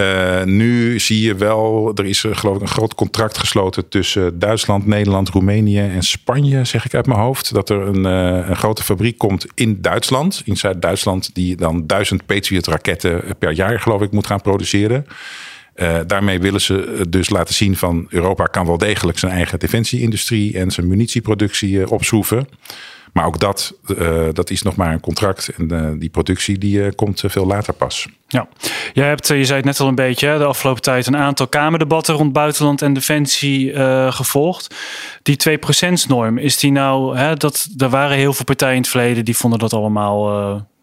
Uh, 0.01 0.43
nu 0.43 0.99
zie 0.99 1.21
je 1.21 1.35
wel, 1.35 1.93
er 1.95 2.05
is 2.05 2.25
geloof 2.31 2.57
ik 2.57 2.63
een 2.63 2.69
groot 2.69 2.95
contract 2.95 3.39
gesloten 3.39 3.89
tussen 3.89 4.39
Duitsland, 4.39 4.87
Nederland, 4.87 5.29
Roemenië 5.29 5.79
en 5.79 6.03
Spanje, 6.03 6.65
zeg 6.65 6.85
ik 6.85 6.95
uit 6.95 7.07
mijn 7.07 7.21
hoofd. 7.21 7.55
Dat 7.55 7.71
er 7.71 7.81
een, 7.81 8.07
uh, 8.07 8.49
een 8.49 8.57
grote 8.57 8.83
fabriek 8.83 9.19
komt 9.19 9.47
in 9.55 9.79
Duitsland, 9.81 10.43
in 10.45 10.57
Zuid-Duitsland, 10.57 11.35
die 11.35 11.57
dan 11.57 11.87
duizend 11.87 12.27
Patriot 12.27 12.67
raketten 12.67 13.23
per 13.39 13.53
jaar, 13.53 13.81
geloof 13.81 14.03
ik, 14.03 14.13
moet 14.13 14.27
gaan 14.27 14.43
produceren. 14.43 15.07
Daarmee 16.07 16.41
willen 16.41 16.61
ze 16.61 17.05
dus 17.09 17.31
laten 17.31 17.55
zien 17.55 17.77
van 17.77 18.07
Europa 18.09 18.45
kan 18.45 18.67
wel 18.67 18.79
degelijk 18.79 19.19
zijn 19.19 19.33
eigen 19.33 19.59
defensieindustrie 19.59 20.59
en 20.59 20.71
zijn 20.71 20.89
munitieproductie 20.89 21.91
opschroeven. 21.91 22.49
Maar 23.13 23.27
ook 23.27 23.39
dat, 23.39 23.75
uh, 23.87 24.29
dat 24.33 24.51
is 24.51 24.63
nog 24.63 24.77
maar 24.77 24.93
een 24.93 25.01
contract. 25.01 25.49
En 25.49 25.73
uh, 25.73 25.91
die 25.97 26.11
productie 26.11 26.59
die, 26.59 26.79
uh, 26.79 26.91
komt 26.95 27.23
veel 27.27 27.47
later 27.47 27.75
pas. 27.75 28.09
Ja, 28.27 28.49
jij 28.93 29.09
hebt, 29.09 29.29
je 29.29 29.45
zei 29.45 29.57
het 29.57 29.65
net 29.65 29.81
al 29.81 29.89
een 29.89 29.95
beetje, 29.95 30.39
de 30.39 30.45
afgelopen 30.45 30.83
tijd 30.83 31.07
een 31.07 31.17
aantal 31.17 31.49
Kamerdebatten 31.49 32.15
rond 32.15 32.33
buitenland 32.33 32.83
en 32.83 32.93
defensie 32.93 33.75
gevolgd. 34.13 34.75
Die 35.23 35.37
2%-norm, 35.49 36.39
is 36.39 36.59
die 36.59 36.73
nou, 36.73 37.17
hè, 37.17 37.35
dat, 37.35 37.69
er 37.77 37.89
waren 37.89 38.17
heel 38.17 38.33
veel 38.33 38.45
partijen 38.45 38.75
in 38.75 38.81
het 38.81 38.91
verleden 38.91 39.25
die 39.25 39.37
vonden 39.37 39.59
dat 39.59 39.73
allemaal 39.73 40.27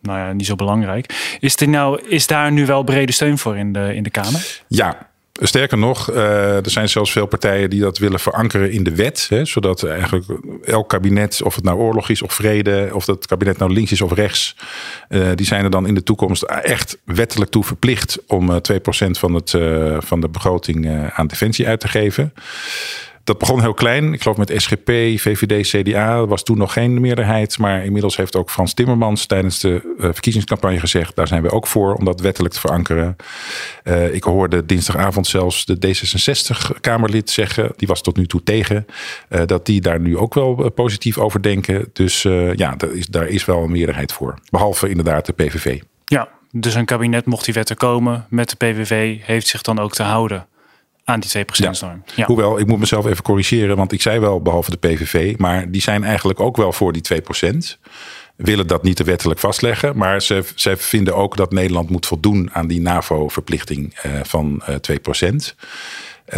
nou 0.02 0.20
ja, 0.20 0.34
niet 0.34 0.46
zo 0.46 0.56
belangrijk. 0.56 1.38
Is, 1.40 1.56
die 1.56 1.68
nou, 1.68 2.02
is 2.02 2.28
daar 2.28 2.52
nu 2.52 2.66
wel 2.66 2.84
brede 2.84 3.12
steun 3.12 3.38
voor 3.38 3.58
in 3.58 3.74
de, 3.74 3.96
in 3.96 4.04
de 4.04 4.10
Kamer? 4.10 4.62
Ja, 4.68 5.09
Sterker 5.42 5.78
nog, 5.78 6.12
uh, 6.12 6.56
er 6.56 6.70
zijn 6.70 6.90
zelfs 6.90 7.12
veel 7.12 7.26
partijen 7.26 7.70
die 7.70 7.82
dat 7.82 7.98
willen 7.98 8.20
verankeren 8.20 8.72
in 8.72 8.84
de 8.84 8.96
wet. 8.96 9.26
Hè, 9.30 9.46
zodat 9.46 9.84
eigenlijk 9.84 10.26
elk 10.64 10.90
kabinet, 10.90 11.42
of 11.44 11.56
het 11.56 11.64
nou 11.64 11.78
oorlog 11.78 12.10
is 12.10 12.22
of 12.22 12.34
vrede, 12.34 12.90
of 12.94 13.06
dat 13.06 13.26
kabinet 13.26 13.58
nou 13.58 13.74
links 13.74 13.92
is 13.92 14.02
of 14.02 14.14
rechts, 14.14 14.56
uh, 15.10 15.28
die 15.36 15.46
zijn 15.46 15.64
er 15.64 15.70
dan 15.70 15.88
in 15.88 15.94
de 15.94 16.04
toekomst 16.04 16.44
echt 16.44 16.98
wettelijk 17.04 17.52
toe 17.52 17.64
verplicht 17.64 18.18
om 18.28 18.50
uh, 18.50 18.56
2% 18.56 18.60
van, 19.12 19.34
het, 19.34 19.50
van 20.06 20.22
de 20.22 20.30
begroting 20.30 21.10
aan 21.14 21.28
defensie 21.28 21.68
uit 21.68 21.80
te 21.80 21.88
geven 21.88 22.34
dat 23.30 23.38
begon 23.38 23.62
heel 23.62 23.74
klein. 23.74 24.14
Ik 24.14 24.22
geloof 24.22 24.38
met 24.38 24.54
SGP, 24.56 24.90
VVD, 25.20 25.68
CDA. 25.68 26.26
was 26.26 26.44
toen 26.44 26.58
nog 26.58 26.74
geen 26.74 27.02
meerderheid. 27.02 27.58
Maar 27.58 27.86
inmiddels 27.86 28.18
heeft 28.18 28.36
ook 28.36 28.50
Frans 28.50 28.74
Timmermans 28.74 29.26
tijdens 29.26 29.60
de 29.60 29.96
uh, 29.98 30.04
verkiezingscampagne 30.12 30.80
gezegd... 30.80 31.16
daar 31.16 31.28
zijn 31.28 31.42
we 31.42 31.52
ook 31.52 31.68
voor 31.68 31.94
om 31.94 32.06
dat 32.06 32.22
wettelijk 32.22 32.54
te 32.54 32.60
verankeren. 32.60 33.16
Uh, 33.84 34.14
ik 34.14 34.24
hoorde 34.24 34.66
dinsdagavond 34.66 35.28
zelfs 35.28 35.66
de 35.66 35.76
D66-Kamerlid 35.88 37.30
zeggen... 37.30 37.72
die 37.76 37.88
was 37.88 38.02
tot 38.02 38.18
nu 38.18 38.28
toe 38.28 38.44
tegen... 38.44 38.86
Uh, 39.30 39.42
dat 39.46 39.66
die 39.66 39.82
daar 39.82 40.00
nu 40.00 40.18
ook 40.18 40.34
wel 40.34 40.72
positief 40.72 41.18
over 41.18 41.42
denken. 41.42 41.90
Dus 41.94 42.22
ja, 42.56 42.76
daar 42.76 42.92
is, 42.92 43.08
daar 43.08 43.28
is 43.28 43.46
wel 43.46 43.64
een 43.64 43.72
meerderheid 43.72 44.12
voor. 44.12 44.40
Behalve 44.50 44.90
inderdaad 44.90 45.26
de 45.26 45.34
PVV. 45.34 45.82
Ja, 46.06 46.30
dus 46.52 46.76
een 46.76 46.86
kabinet, 46.86 47.26
mocht 47.26 47.46
die 47.46 47.54
wet 47.54 47.70
er 47.70 47.76
komen 47.76 48.26
met 48.30 48.50
de 48.50 48.56
PVV... 48.56 49.18
heeft 49.22 49.48
zich 49.48 49.62
dan 49.62 49.80
ook 49.80 49.94
te 49.94 50.04
houden 50.04 50.48
aan 51.10 51.20
die 51.20 51.46
2%-norm. 51.46 52.04
Ja. 52.16 52.26
Hoewel, 52.26 52.60
ik 52.60 52.68
moet 52.68 52.80
mezelf 52.80 53.06
even 53.06 53.24
corrigeren, 53.24 53.76
want 53.76 53.92
ik 53.92 54.02
zei 54.02 54.20
wel 54.20 54.42
behalve 54.42 54.72
de 54.72 54.78
PVV, 54.78 55.38
maar 55.38 55.72
die 55.72 55.82
zijn 55.82 56.04
eigenlijk 56.04 56.40
ook 56.40 56.58
wel 56.58 56.74
voor 56.74 56.94
die 56.94 57.22
2%. 57.44 57.58
Willen 58.36 58.68
dat 58.68 58.84
niet 58.84 58.96
te 58.96 59.04
wettelijk 59.04 59.40
vastleggen, 59.40 59.98
maar 59.98 60.22
ze, 60.22 60.44
ze 60.56 60.78
vinden 60.78 61.16
ook 61.16 61.38
dat 61.38 61.52
Nederland 61.52 61.90
moet 61.90 62.06
voldoen 62.06 62.50
aan 62.54 62.68
die 62.68 62.82
NAVO-verplichting 62.82 63.96
uh, 64.06 64.12
van 64.24 64.62
uh, 64.70 64.76
2%. 65.32 65.36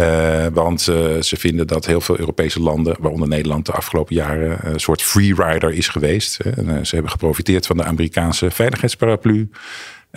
Uh, 0.00 0.46
want 0.52 0.86
uh, 0.88 1.20
ze 1.20 1.36
vinden 1.36 1.66
dat 1.66 1.86
heel 1.86 2.00
veel 2.00 2.18
Europese 2.18 2.60
landen, 2.60 2.96
waaronder 3.00 3.28
Nederland, 3.28 3.66
de 3.66 3.72
afgelopen 3.72 4.14
jaren 4.14 4.58
een 4.62 4.80
soort 4.80 5.02
freerider 5.02 5.72
is 5.72 5.88
geweest. 5.88 6.40
En, 6.40 6.68
uh, 6.68 6.74
ze 6.82 6.94
hebben 6.94 7.10
geprofiteerd 7.10 7.66
van 7.66 7.76
de 7.76 7.84
Amerikaanse 7.84 8.50
veiligheidsparaplu. 8.50 9.48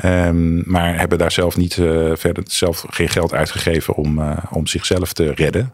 Um, 0.04 0.64
maar 0.66 0.98
hebben 0.98 1.18
daar 1.18 1.32
zelf 1.32 1.58
niet 1.58 1.78
uh, 1.78 2.12
verder 2.16 2.44
zelf 2.48 2.86
geen 2.90 3.10
geld 3.10 3.34
uitgegeven 3.34 3.96
om, 3.96 4.20
uh, 4.20 4.38
om 4.50 4.68
zichzelf 4.68 5.14
te 5.14 5.34
redden. 5.34 5.74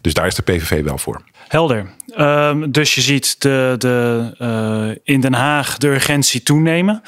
Dus 0.00 0.14
daar 0.14 0.26
is 0.26 0.34
de 0.34 0.42
PVV 0.42 0.82
wel 0.82 0.98
voor. 0.98 1.22
Helder. 1.48 1.86
Um, 2.18 2.72
dus 2.72 2.94
je 2.94 3.00
ziet 3.00 3.40
de, 3.42 3.74
de, 3.78 4.34
uh, 4.38 4.96
in 5.14 5.20
Den 5.20 5.34
Haag 5.34 5.78
de 5.78 5.88
urgentie 5.88 6.42
toenemen. 6.42 7.02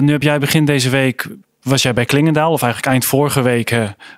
nu 0.00 0.12
heb 0.12 0.22
jij 0.22 0.38
begin 0.38 0.64
deze 0.64 0.90
week 0.90 1.28
was 1.68 1.82
jij 1.82 1.92
bij 1.92 2.04
Klingendaal, 2.04 2.52
of 2.52 2.62
eigenlijk 2.62 2.92
eind 2.92 3.04
vorige 3.04 3.42
week, 3.42 3.76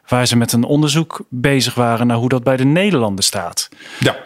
waar 0.09 0.27
ze 0.27 0.37
met 0.37 0.53
een 0.53 0.65
onderzoek 0.65 1.25
bezig 1.29 1.75
waren 1.75 2.07
naar 2.07 2.17
hoe 2.17 2.29
dat 2.29 2.43
bij 2.43 2.57
de 2.57 2.65
Nederlanden 2.65 3.25
staat. 3.25 3.69
Ja. 3.99 4.17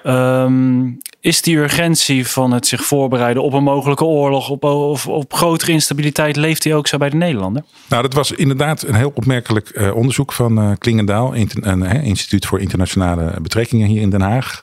Um, 0.42 0.98
is 1.20 1.42
die 1.42 1.56
urgentie 1.56 2.28
van 2.28 2.52
het 2.52 2.66
zich 2.66 2.84
voorbereiden 2.84 3.42
op 3.42 3.52
een 3.52 3.62
mogelijke 3.62 4.04
oorlog 4.04 4.48
op, 4.48 4.64
of 4.64 5.06
op 5.06 5.34
grotere 5.34 5.72
instabiliteit, 5.72 6.36
leeft 6.36 6.62
die 6.62 6.74
ook 6.74 6.86
zo 6.86 6.96
bij 6.96 7.10
de 7.10 7.16
Nederlanden? 7.16 7.64
Nou, 7.88 8.02
dat 8.02 8.14
was 8.14 8.32
inderdaad 8.32 8.82
een 8.82 8.94
heel 8.94 9.12
opmerkelijk 9.14 9.70
uh, 9.74 9.96
onderzoek 9.96 10.32
van 10.32 10.58
uh, 10.58 10.70
Klingendaal, 10.78 11.36
een 11.36 11.82
uh, 11.82 12.04
instituut 12.04 12.46
voor 12.46 12.60
internationale 12.60 13.40
betrekkingen 13.40 13.88
hier 13.88 14.00
in 14.00 14.10
Den 14.10 14.20
Haag. 14.20 14.62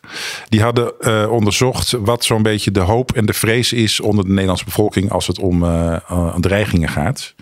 Die 0.50 0.62
hadden 0.62 1.30
onderzocht 1.32 1.92
wat 1.92 2.24
zo'n 2.24 2.44
beetje 2.44 2.72
de 2.72 2.80
hoop 2.80 3.12
en 3.12 3.26
de 3.26 3.34
vrees 3.34 3.74
is 3.74 4.00
onder 4.00 4.24
de 4.24 4.30
Nederlandse 4.30 4.66
bevolking 4.66 5.12
als 5.12 5.28
het 5.28 5.40
om 5.40 5.66
dreigingen 6.40 6.90
gaat. 6.90 7.34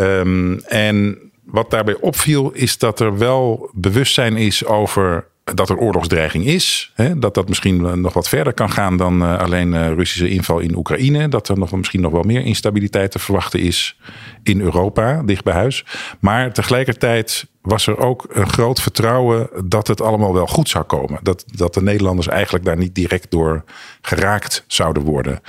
Um, 0.00 0.58
en 0.58 1.18
wat 1.44 1.70
daarbij 1.70 1.96
opviel 2.00 2.50
is 2.50 2.78
dat 2.78 3.00
er 3.00 3.18
wel 3.18 3.70
bewustzijn 3.72 4.36
is 4.36 4.64
over 4.64 5.28
dat 5.54 5.68
er 5.68 5.76
oorlogsdreiging 5.76 6.44
is. 6.44 6.92
Hè, 6.94 7.18
dat 7.18 7.34
dat 7.34 7.48
misschien 7.48 8.00
nog 8.00 8.12
wat 8.12 8.28
verder 8.28 8.52
kan 8.52 8.70
gaan 8.70 8.96
dan 8.96 9.22
uh, 9.22 9.38
alleen 9.38 9.72
uh, 9.72 9.92
Russische 9.92 10.28
inval 10.28 10.58
in 10.58 10.76
Oekraïne. 10.76 11.28
Dat 11.28 11.48
er 11.48 11.58
nog, 11.58 11.72
misschien 11.72 12.00
nog 12.00 12.12
wel 12.12 12.22
meer 12.22 12.44
instabiliteit 12.44 13.10
te 13.10 13.18
verwachten 13.18 13.60
is 13.60 13.98
in 14.42 14.60
Europa, 14.60 15.22
dicht 15.22 15.44
bij 15.44 15.54
huis. 15.54 15.84
Maar 16.20 16.52
tegelijkertijd 16.52 17.46
was 17.62 17.86
er 17.86 17.98
ook 17.98 18.26
een 18.28 18.48
groot 18.48 18.80
vertrouwen 18.80 19.48
dat 19.64 19.86
het 19.86 20.00
allemaal 20.00 20.34
wel 20.34 20.46
goed 20.46 20.68
zou 20.68 20.84
komen. 20.84 21.18
Dat, 21.22 21.44
dat 21.46 21.74
de 21.74 21.82
Nederlanders 21.82 22.28
eigenlijk 22.28 22.64
daar 22.64 22.76
niet 22.76 22.94
direct 22.94 23.30
door 23.30 23.64
geraakt 24.00 24.64
zouden 24.66 25.02
worden. 25.02 25.40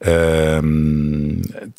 Uh, 0.00 0.56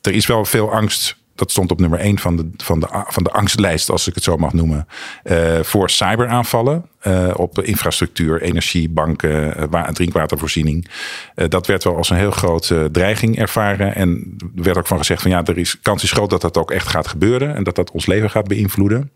er 0.01 0.13
is 0.13 0.25
wel 0.25 0.45
veel 0.45 0.71
angst 0.71 1.23
dat 1.35 1.51
stond 1.51 1.71
op 1.71 1.79
nummer 1.79 1.99
1 1.99 2.19
van 2.19 2.35
de, 2.35 2.49
van 2.57 2.79
de, 2.79 2.87
van 3.07 3.23
de 3.23 3.31
angstlijst, 3.31 3.89
als 3.89 4.07
ik 4.07 4.15
het 4.15 4.23
zo 4.23 4.37
mag 4.37 4.53
noemen, 4.53 4.87
uh, 5.23 5.59
voor 5.61 5.89
cyberaanvallen 5.89 6.85
uh, 7.07 7.31
op 7.35 7.61
infrastructuur, 7.61 8.41
energie, 8.41 8.89
banken, 8.89 9.69
uh, 9.73 9.83
drinkwatervoorziening. 9.83 10.87
dat 11.35 11.67
werd 11.67 11.83
wel 11.83 11.97
als 11.97 12.09
een 12.09 12.17
heel 12.17 12.31
grote 12.31 12.89
dreiging 12.91 13.37
ervaren. 13.37 13.95
En 13.95 14.35
er 14.55 14.63
werd 14.63 14.77
ook 14.77 14.87
van 14.87 14.97
gezegd 14.97 15.21
van 15.21 15.31
ja, 15.31 15.43
er 15.43 15.57
is 15.57 15.79
kans 15.81 16.03
is 16.03 16.11
groot 16.11 16.29
dat 16.29 16.41
dat 16.41 16.57
ook 16.57 16.71
echt 16.71 16.87
gaat 16.87 17.07
gebeuren 17.07 17.55
en 17.55 17.63
dat 17.63 17.75
dat 17.75 17.91
ons 17.91 18.05
leven 18.05 18.29
gaat 18.29 18.47
beïnvloeden. 18.47 19.11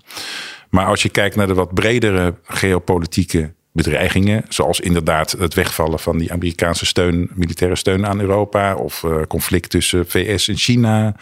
Maar 0.69 0.85
als 0.85 1.01
je 1.01 1.09
kijkt 1.09 1.35
naar 1.35 1.47
de 1.47 1.53
wat 1.53 1.73
bredere 1.73 2.35
geopolitieke 2.43 3.53
bedreigingen, 3.71 4.45
zoals 4.49 4.79
inderdaad 4.79 5.31
het 5.31 5.53
wegvallen 5.53 5.99
van 5.99 6.17
die 6.17 6.31
Amerikaanse 6.31 6.85
steun, 6.85 7.29
militaire 7.33 7.75
steun 7.75 8.05
aan 8.05 8.19
Europa, 8.19 8.75
of 8.75 9.05
conflict 9.27 9.69
tussen 9.69 10.07
VS 10.07 10.47
en 10.47 10.57
China. 10.57 11.15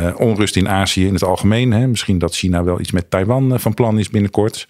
Uh, 0.00 0.20
onrust 0.20 0.56
in 0.56 0.68
Azië 0.68 1.06
in 1.06 1.12
het 1.12 1.24
algemeen. 1.24 1.72
Hè. 1.72 1.86
Misschien 1.86 2.18
dat 2.18 2.34
China 2.34 2.64
wel 2.64 2.80
iets 2.80 2.90
met 2.90 3.10
Taiwan 3.10 3.52
uh, 3.52 3.58
van 3.58 3.74
plan 3.74 3.98
is 3.98 4.10
binnenkort. 4.10 4.68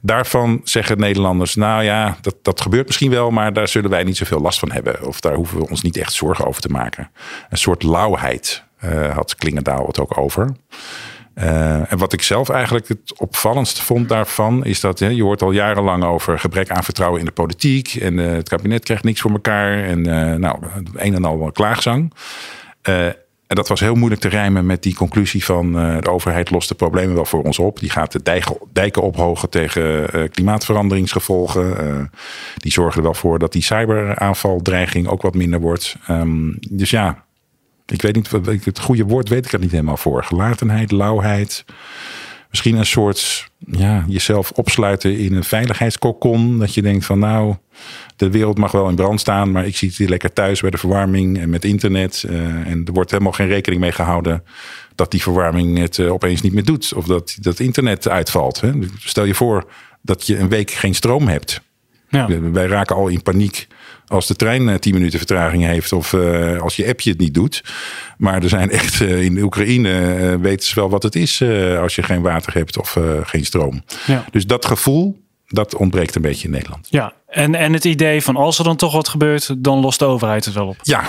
Daarvan 0.00 0.60
zeggen 0.64 0.98
Nederlanders, 0.98 1.54
nou 1.54 1.82
ja, 1.82 2.16
dat, 2.20 2.34
dat 2.42 2.60
gebeurt 2.60 2.86
misschien 2.86 3.10
wel, 3.10 3.30
maar 3.30 3.52
daar 3.52 3.68
zullen 3.68 3.90
wij 3.90 4.04
niet 4.04 4.16
zoveel 4.16 4.40
last 4.40 4.58
van 4.58 4.72
hebben. 4.72 5.06
Of 5.06 5.20
daar 5.20 5.34
hoeven 5.34 5.58
we 5.58 5.68
ons 5.68 5.82
niet 5.82 5.96
echt 5.96 6.12
zorgen 6.12 6.46
over 6.46 6.62
te 6.62 6.68
maken. 6.68 7.10
Een 7.50 7.58
soort 7.58 7.82
lauwheid 7.82 8.64
uh, 8.84 9.14
had 9.14 9.34
Klingendaal 9.34 9.86
het 9.86 10.00
ook 10.00 10.18
over. 10.18 10.56
en 11.34 11.98
wat 11.98 12.12
ik 12.12 12.22
zelf 12.22 12.48
eigenlijk 12.48 12.88
het 12.88 13.18
opvallendst 13.18 13.80
vond 13.80 14.08
daarvan, 14.08 14.64
is 14.64 14.80
dat 14.80 14.98
hè, 14.98 15.08
je 15.08 15.22
hoort 15.22 15.42
al 15.42 15.52
jarenlang 15.52 16.04
over 16.04 16.38
gebrek 16.38 16.70
aan 16.70 16.84
vertrouwen 16.84 17.20
in 17.20 17.26
de 17.26 17.32
politiek. 17.32 17.94
En 17.94 18.16
het 18.16 18.48
kabinet 18.48 18.84
krijgt 18.84 19.04
niks 19.04 19.20
voor 19.20 19.30
elkaar. 19.30 19.84
En 19.84 20.02
nou, 20.40 20.58
een 20.94 21.14
en 21.14 21.24
al 21.24 21.50
klaagzang. 21.52 22.12
En 23.52 23.58
dat 23.58 23.68
was 23.68 23.80
heel 23.80 23.94
moeilijk 23.94 24.20
te 24.20 24.28
rijmen 24.28 24.66
met 24.66 24.82
die 24.82 24.94
conclusie 24.94 25.44
van 25.44 25.78
uh, 25.78 26.00
de 26.00 26.10
overheid 26.10 26.50
lost 26.50 26.68
de 26.68 26.74
problemen 26.74 27.14
wel 27.14 27.24
voor 27.24 27.42
ons 27.42 27.58
op. 27.58 27.80
Die 27.80 27.90
gaat 27.90 28.12
de 28.12 28.46
dijken, 28.72 29.02
ophogen 29.02 29.50
tegen 29.50 30.16
uh, 30.16 30.28
klimaatveranderingsgevolgen. 30.30 31.86
Uh, 31.86 32.04
die 32.56 32.72
zorgen 32.72 32.96
er 32.96 33.02
wel 33.02 33.14
voor 33.14 33.38
dat 33.38 33.52
die 33.52 33.62
cyberaanvaldreiging 33.62 35.08
ook 35.08 35.22
wat 35.22 35.34
minder 35.34 35.60
wordt. 35.60 35.96
Um, 36.10 36.58
dus 36.70 36.90
ja, 36.90 37.24
ik 37.86 38.02
weet 38.02 38.14
niet, 38.14 38.30
het 38.64 38.80
goede 38.80 39.04
woord 39.04 39.28
weet 39.28 39.46
ik 39.46 39.52
er 39.52 39.58
niet 39.58 39.70
helemaal 39.70 39.96
voor. 39.96 40.24
Gelatenheid, 40.24 40.90
lauwheid. 40.90 41.64
misschien 42.50 42.76
een 42.76 42.86
soort 42.86 43.50
ja, 43.58 44.04
jezelf 44.08 44.50
opsluiten 44.50 45.18
in 45.18 45.34
een 45.34 45.44
veiligheidskokon. 45.44 46.58
Dat 46.58 46.74
je 46.74 46.82
denkt 46.82 47.04
van 47.04 47.18
nou, 47.18 47.54
de 48.22 48.30
wereld 48.30 48.58
mag 48.58 48.72
wel 48.72 48.88
in 48.88 48.94
brand 48.94 49.20
staan, 49.20 49.52
maar 49.52 49.66
ik 49.66 49.76
zit 49.76 49.96
hier 49.96 50.08
lekker 50.08 50.32
thuis 50.32 50.60
bij 50.60 50.70
de 50.70 50.78
verwarming 50.78 51.38
en 51.38 51.50
met 51.50 51.64
internet. 51.64 52.24
Uh, 52.30 52.36
en 52.44 52.82
er 52.84 52.92
wordt 52.92 53.10
helemaal 53.10 53.32
geen 53.32 53.46
rekening 53.46 53.80
mee 53.80 53.92
gehouden 53.92 54.44
dat 54.94 55.10
die 55.10 55.22
verwarming 55.22 55.78
het 55.78 55.98
uh, 55.98 56.12
opeens 56.12 56.40
niet 56.40 56.52
meer 56.52 56.64
doet. 56.64 56.92
Of 56.92 57.06
dat 57.06 57.36
dat 57.40 57.60
internet 57.60 58.08
uitvalt. 58.08 58.60
Hè. 58.60 58.72
Stel 58.98 59.24
je 59.24 59.34
voor 59.34 59.70
dat 60.02 60.26
je 60.26 60.38
een 60.38 60.48
week 60.48 60.70
geen 60.70 60.94
stroom 60.94 61.28
hebt. 61.28 61.60
Ja. 62.08 62.40
Wij 62.52 62.66
raken 62.66 62.96
al 62.96 63.08
in 63.08 63.22
paniek 63.22 63.66
als 64.06 64.26
de 64.26 64.36
trein 64.36 64.80
10 64.80 64.94
minuten 64.94 65.18
vertraging 65.18 65.64
heeft 65.64 65.92
of 65.92 66.12
uh, 66.12 66.60
als 66.60 66.76
je 66.76 66.86
appje 66.86 67.10
het 67.10 67.18
niet 67.18 67.34
doet. 67.34 67.64
Maar 68.16 68.42
er 68.42 68.48
zijn 68.48 68.70
echt 68.70 69.00
uh, 69.00 69.22
in 69.22 69.38
Oekraïne 69.38 70.18
uh, 70.20 70.34
weten 70.34 70.68
ze 70.68 70.74
wel 70.74 70.90
wat 70.90 71.02
het 71.02 71.16
is 71.16 71.42
als 71.80 71.94
je 71.94 72.02
geen 72.02 72.22
water 72.22 72.54
hebt 72.54 72.78
of 72.78 72.98
geen 73.22 73.44
stroom. 73.44 73.82
Ja. 74.06 74.24
Dus 74.30 74.46
dat 74.46 74.66
gevoel, 74.66 75.21
dat 75.52 75.74
ontbreekt 75.74 76.14
een 76.14 76.22
beetje 76.22 76.44
in 76.44 76.50
Nederland. 76.50 76.86
Ja, 76.90 77.12
en, 77.26 77.54
en 77.54 77.72
het 77.72 77.84
idee 77.84 78.22
van 78.22 78.36
als 78.36 78.58
er 78.58 78.64
dan 78.64 78.76
toch 78.76 78.92
wat 78.92 79.08
gebeurt, 79.08 79.64
dan 79.64 79.78
lost 79.78 79.98
de 79.98 80.04
overheid 80.04 80.44
het 80.44 80.54
wel 80.54 80.66
op. 80.66 80.76
Ja, 80.82 81.08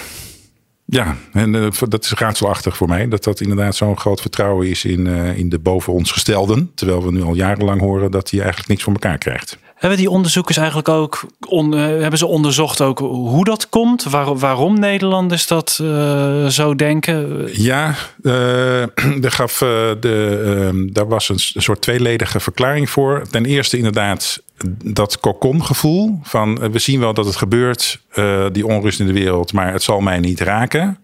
ja, 0.85 1.15
en 1.31 1.53
uh, 1.53 1.67
dat 1.89 2.03
is 2.03 2.11
raadselachtig 2.11 2.77
voor 2.77 2.87
mij. 2.87 3.07
Dat 3.07 3.23
dat 3.23 3.41
inderdaad 3.41 3.75
zo'n 3.75 3.97
groot 3.97 4.21
vertrouwen 4.21 4.69
is 4.69 4.85
in, 4.85 5.05
uh, 5.05 5.37
in 5.37 5.49
de 5.49 5.59
boven 5.59 5.93
ons 5.93 6.11
gestelden. 6.11 6.71
Terwijl 6.75 7.03
we 7.03 7.11
nu 7.11 7.21
al 7.21 7.33
jarenlang 7.33 7.81
horen 7.81 8.11
dat 8.11 8.29
hij 8.29 8.39
eigenlijk 8.39 8.69
niks 8.69 8.83
voor 8.83 8.93
elkaar 8.93 9.17
krijgt. 9.17 9.57
Hebben 9.83 10.01
die 10.01 10.09
onderzoekers 10.09 10.57
eigenlijk 10.57 10.89
ook 10.89 11.25
uh, 11.49 11.79
hebben 11.79 12.17
ze 12.17 12.25
onderzocht 12.25 12.81
ook 12.81 12.99
hoe 12.99 13.45
dat 13.45 13.69
komt? 13.69 14.03
Waar, 14.03 14.37
waarom 14.37 14.79
Nederlanders 14.79 15.47
dat 15.47 15.69
zo 16.49 16.75
denken? 16.75 17.47
Ja, 17.61 17.95
er 19.21 19.31
gaf, 19.31 19.57
de, 19.57 20.43
ehm, 20.45 20.87
daar 20.91 21.07
was 21.07 21.29
een 21.29 21.39
soort 21.39 21.81
tweeledige 21.81 22.39
verklaring 22.39 22.89
voor. 22.89 23.23
Ten 23.29 23.45
eerste 23.45 23.77
inderdaad 23.77 24.43
dat 24.83 25.19
kokongevoel 25.19 26.19
van 26.21 26.61
eh, 26.61 26.69
we 26.69 26.79
zien 26.79 26.99
wel 26.99 27.13
dat 27.13 27.25
het 27.25 27.35
gebeurt, 27.35 28.01
die 28.51 28.67
onrust 28.67 28.99
in 28.99 29.05
de 29.05 29.13
wereld, 29.13 29.53
maar 29.53 29.73
het 29.73 29.83
zal 29.83 29.99
mij 29.99 30.19
niet 30.19 30.39
raken. 30.39 30.97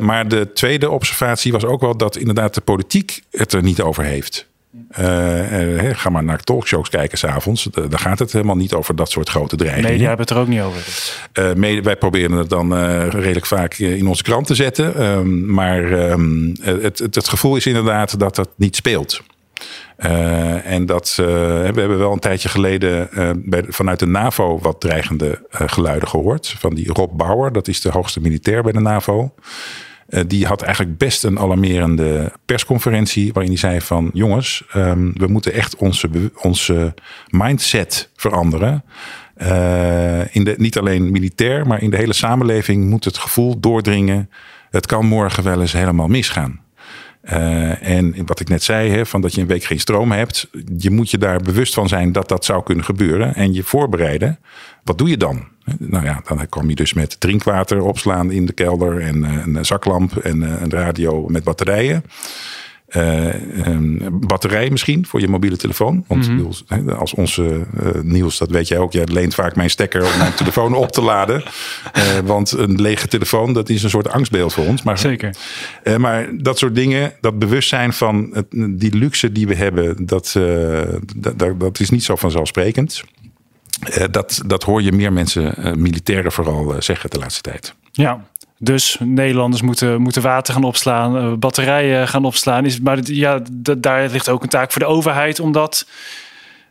Maar 0.00 0.28
de 0.28 0.52
tweede 0.52 0.90
observatie 0.90 1.52
was 1.52 1.64
ook 1.64 1.80
wel 1.80 1.96
dat 1.96 2.16
inderdaad 2.16 2.54
de 2.54 2.60
politiek 2.60 3.22
het 3.30 3.52
er 3.52 3.62
niet 3.62 3.80
over 3.80 4.04
heeft. 4.04 4.50
Uh, 5.00 5.90
ga 5.92 6.10
maar 6.10 6.24
naar 6.24 6.42
talkshows 6.42 6.88
kijken 6.88 7.18
s'avonds. 7.18 7.68
Daar 7.72 7.98
gaat 7.98 8.18
het 8.18 8.32
helemaal 8.32 8.56
niet 8.56 8.72
over 8.72 8.96
dat 8.96 9.10
soort 9.10 9.28
grote 9.28 9.56
dreigingen. 9.56 9.90
Media 9.90 10.08
hebben 10.08 10.26
het 10.26 10.34
er 10.36 10.40
ook 10.40 10.48
niet 10.48 10.60
over. 10.60 10.80
Uh, 11.58 11.82
wij 11.82 11.96
proberen 11.96 12.36
het 12.36 12.48
dan 12.48 12.74
redelijk 13.08 13.46
vaak 13.46 13.74
in 13.74 14.08
onze 14.08 14.22
krant 14.22 14.46
te 14.46 14.54
zetten. 14.54 14.94
Ehm, 14.94 15.52
maar 15.54 16.10
um, 16.10 16.56
het, 16.60 16.98
het, 16.98 17.14
het, 17.14 17.28
gevoel 17.28 17.56
is 17.56 17.66
inderdaad 17.66 18.18
dat 18.18 18.34
dat 18.34 18.48
niet 18.56 18.76
speelt. 18.76 19.22
Uh, 19.98 20.66
en 20.66 20.86
dat, 20.86 21.16
uh, 21.20 21.26
we 21.26 21.32
hebben 21.62 21.98
wel 21.98 22.12
een 22.12 22.18
tijdje 22.18 22.48
geleden 22.48 23.08
uh, 23.12 23.30
bij, 23.36 23.64
vanuit 23.68 23.98
de 23.98 24.06
NAVO 24.06 24.58
wat 24.58 24.80
dreigende 24.80 25.46
geluiden 25.50 26.08
gehoord. 26.08 26.54
Van 26.58 26.74
die 26.74 26.92
Rob 26.92 27.16
Bauer, 27.16 27.52
dat 27.52 27.68
is 27.68 27.80
de 27.80 27.90
hoogste 27.90 28.20
militair 28.20 28.62
bij 28.62 28.72
de 28.72 28.80
NAVO. 28.80 29.34
Die 30.26 30.46
had 30.46 30.62
eigenlijk 30.62 30.98
best 30.98 31.24
een 31.24 31.38
alarmerende 31.38 32.32
persconferentie 32.44 33.32
waarin 33.32 33.52
hij 33.52 33.60
zei 33.60 33.80
van 33.80 34.10
jongens, 34.12 34.64
um, 34.76 35.12
we 35.16 35.26
moeten 35.26 35.52
echt 35.52 35.76
onze, 35.76 36.10
onze 36.36 36.94
mindset 37.28 38.10
veranderen. 38.16 38.84
in 40.30 40.44
de, 40.44 40.54
niet 40.56 40.78
alleen 40.78 41.10
militair, 41.10 41.66
maar 41.66 41.82
in 41.82 41.90
de 41.90 41.96
hele 41.96 42.12
samenleving 42.12 42.88
moet 42.90 43.04
het 43.04 43.18
gevoel 43.18 43.60
doordringen. 43.60 44.30
Het 44.70 44.86
kan 44.86 45.06
morgen 45.06 45.44
wel 45.44 45.60
eens 45.60 45.72
helemaal 45.72 46.08
misgaan. 46.08 46.60
Uh, 47.24 47.88
en 47.88 48.26
wat 48.26 48.40
ik 48.40 48.48
net 48.48 48.62
zei, 48.62 48.90
hè, 48.90 49.06
van 49.06 49.20
dat 49.20 49.34
je 49.34 49.40
een 49.40 49.46
week 49.46 49.64
geen 49.64 49.80
stroom 49.80 50.12
hebt. 50.12 50.48
Je 50.78 50.90
moet 50.90 51.10
je 51.10 51.18
daar 51.18 51.40
bewust 51.40 51.74
van 51.74 51.88
zijn 51.88 52.12
dat 52.12 52.28
dat 52.28 52.44
zou 52.44 52.62
kunnen 52.62 52.84
gebeuren. 52.84 53.34
En 53.34 53.52
je 53.52 53.62
voorbereiden. 53.62 54.38
Wat 54.84 54.98
doe 54.98 55.08
je 55.08 55.16
dan? 55.16 55.48
Nou 55.78 56.04
ja, 56.04 56.22
dan 56.26 56.48
kom 56.48 56.68
je 56.68 56.74
dus 56.74 56.92
met 56.92 57.20
drinkwater 57.20 57.80
opslaan 57.80 58.30
in 58.30 58.46
de 58.46 58.52
kelder. 58.52 59.00
En 59.00 59.16
uh, 59.16 59.46
een 59.46 59.64
zaklamp 59.64 60.16
en 60.16 60.42
uh, 60.42 60.60
een 60.60 60.70
radio 60.70 61.26
met 61.28 61.44
batterijen. 61.44 62.04
Uh, 62.96 64.06
batterij 64.12 64.70
misschien 64.70 65.06
voor 65.06 65.20
je 65.20 65.28
mobiele 65.28 65.56
telefoon. 65.56 66.04
Want 66.06 66.28
mm 66.28 66.52
-hmm. 66.68 66.88
als 66.88 67.14
onze 67.14 67.42
uh, 67.82 68.02
Niels, 68.02 68.38
dat 68.38 68.50
weet 68.50 68.68
jij 68.68 68.78
ook, 68.78 68.92
jij 68.92 69.04
leent 69.04 69.34
vaak 69.34 69.56
mijn 69.56 69.70
stekker 69.70 70.12
om 70.12 70.18
mijn 70.18 70.34
telefoon 70.34 70.74
op 70.74 70.92
te 70.92 71.02
laden. 71.02 71.42
Uh, 71.96 72.02
want 72.24 72.50
een 72.50 72.80
lege 72.80 73.08
telefoon, 73.08 73.52
dat 73.52 73.68
is 73.68 73.82
een 73.82 73.90
soort 73.90 74.08
angstbeeld 74.08 74.52
voor 74.52 74.66
ons. 74.66 74.82
Maar, 74.82 74.98
Zeker. 74.98 75.36
maar 75.98 76.28
dat 76.36 76.58
soort 76.58 76.74
dingen, 76.74 77.12
dat 77.20 77.38
bewustzijn 77.38 77.92
van 77.92 78.30
het, 78.32 78.46
die 78.70 78.96
luxe 78.96 79.32
die 79.32 79.46
we 79.46 79.54
hebben, 79.54 80.06
dat, 80.06 80.38
dat, 81.16 81.60
dat 81.60 81.80
is 81.80 81.90
niet 81.90 82.04
zo 82.04 82.16
vanzelfsprekend. 82.16 83.04
Dat, 84.10 84.42
dat 84.46 84.62
hoor 84.62 84.82
je 84.82 84.92
meer 84.92 85.12
mensen, 85.12 85.54
militairen 85.80 86.32
vooral, 86.32 86.74
zeggen 86.78 87.10
de 87.10 87.18
laatste 87.18 87.40
tijd. 87.40 87.74
Ja, 87.92 88.24
dus 88.58 88.96
Nederlanders 89.00 89.62
moeten, 89.62 90.00
moeten 90.00 90.22
water 90.22 90.54
gaan 90.54 90.64
opslaan, 90.64 91.38
batterijen 91.38 92.08
gaan 92.08 92.24
opslaan. 92.24 92.64
Is, 92.64 92.80
maar 92.80 92.98
ja, 93.02 93.40
daar 93.78 94.08
ligt 94.08 94.28
ook 94.28 94.42
een 94.42 94.48
taak 94.48 94.72
voor 94.72 94.80
de 94.80 94.88
overheid 94.88 95.40
om 95.40 95.52
dat, 95.52 95.86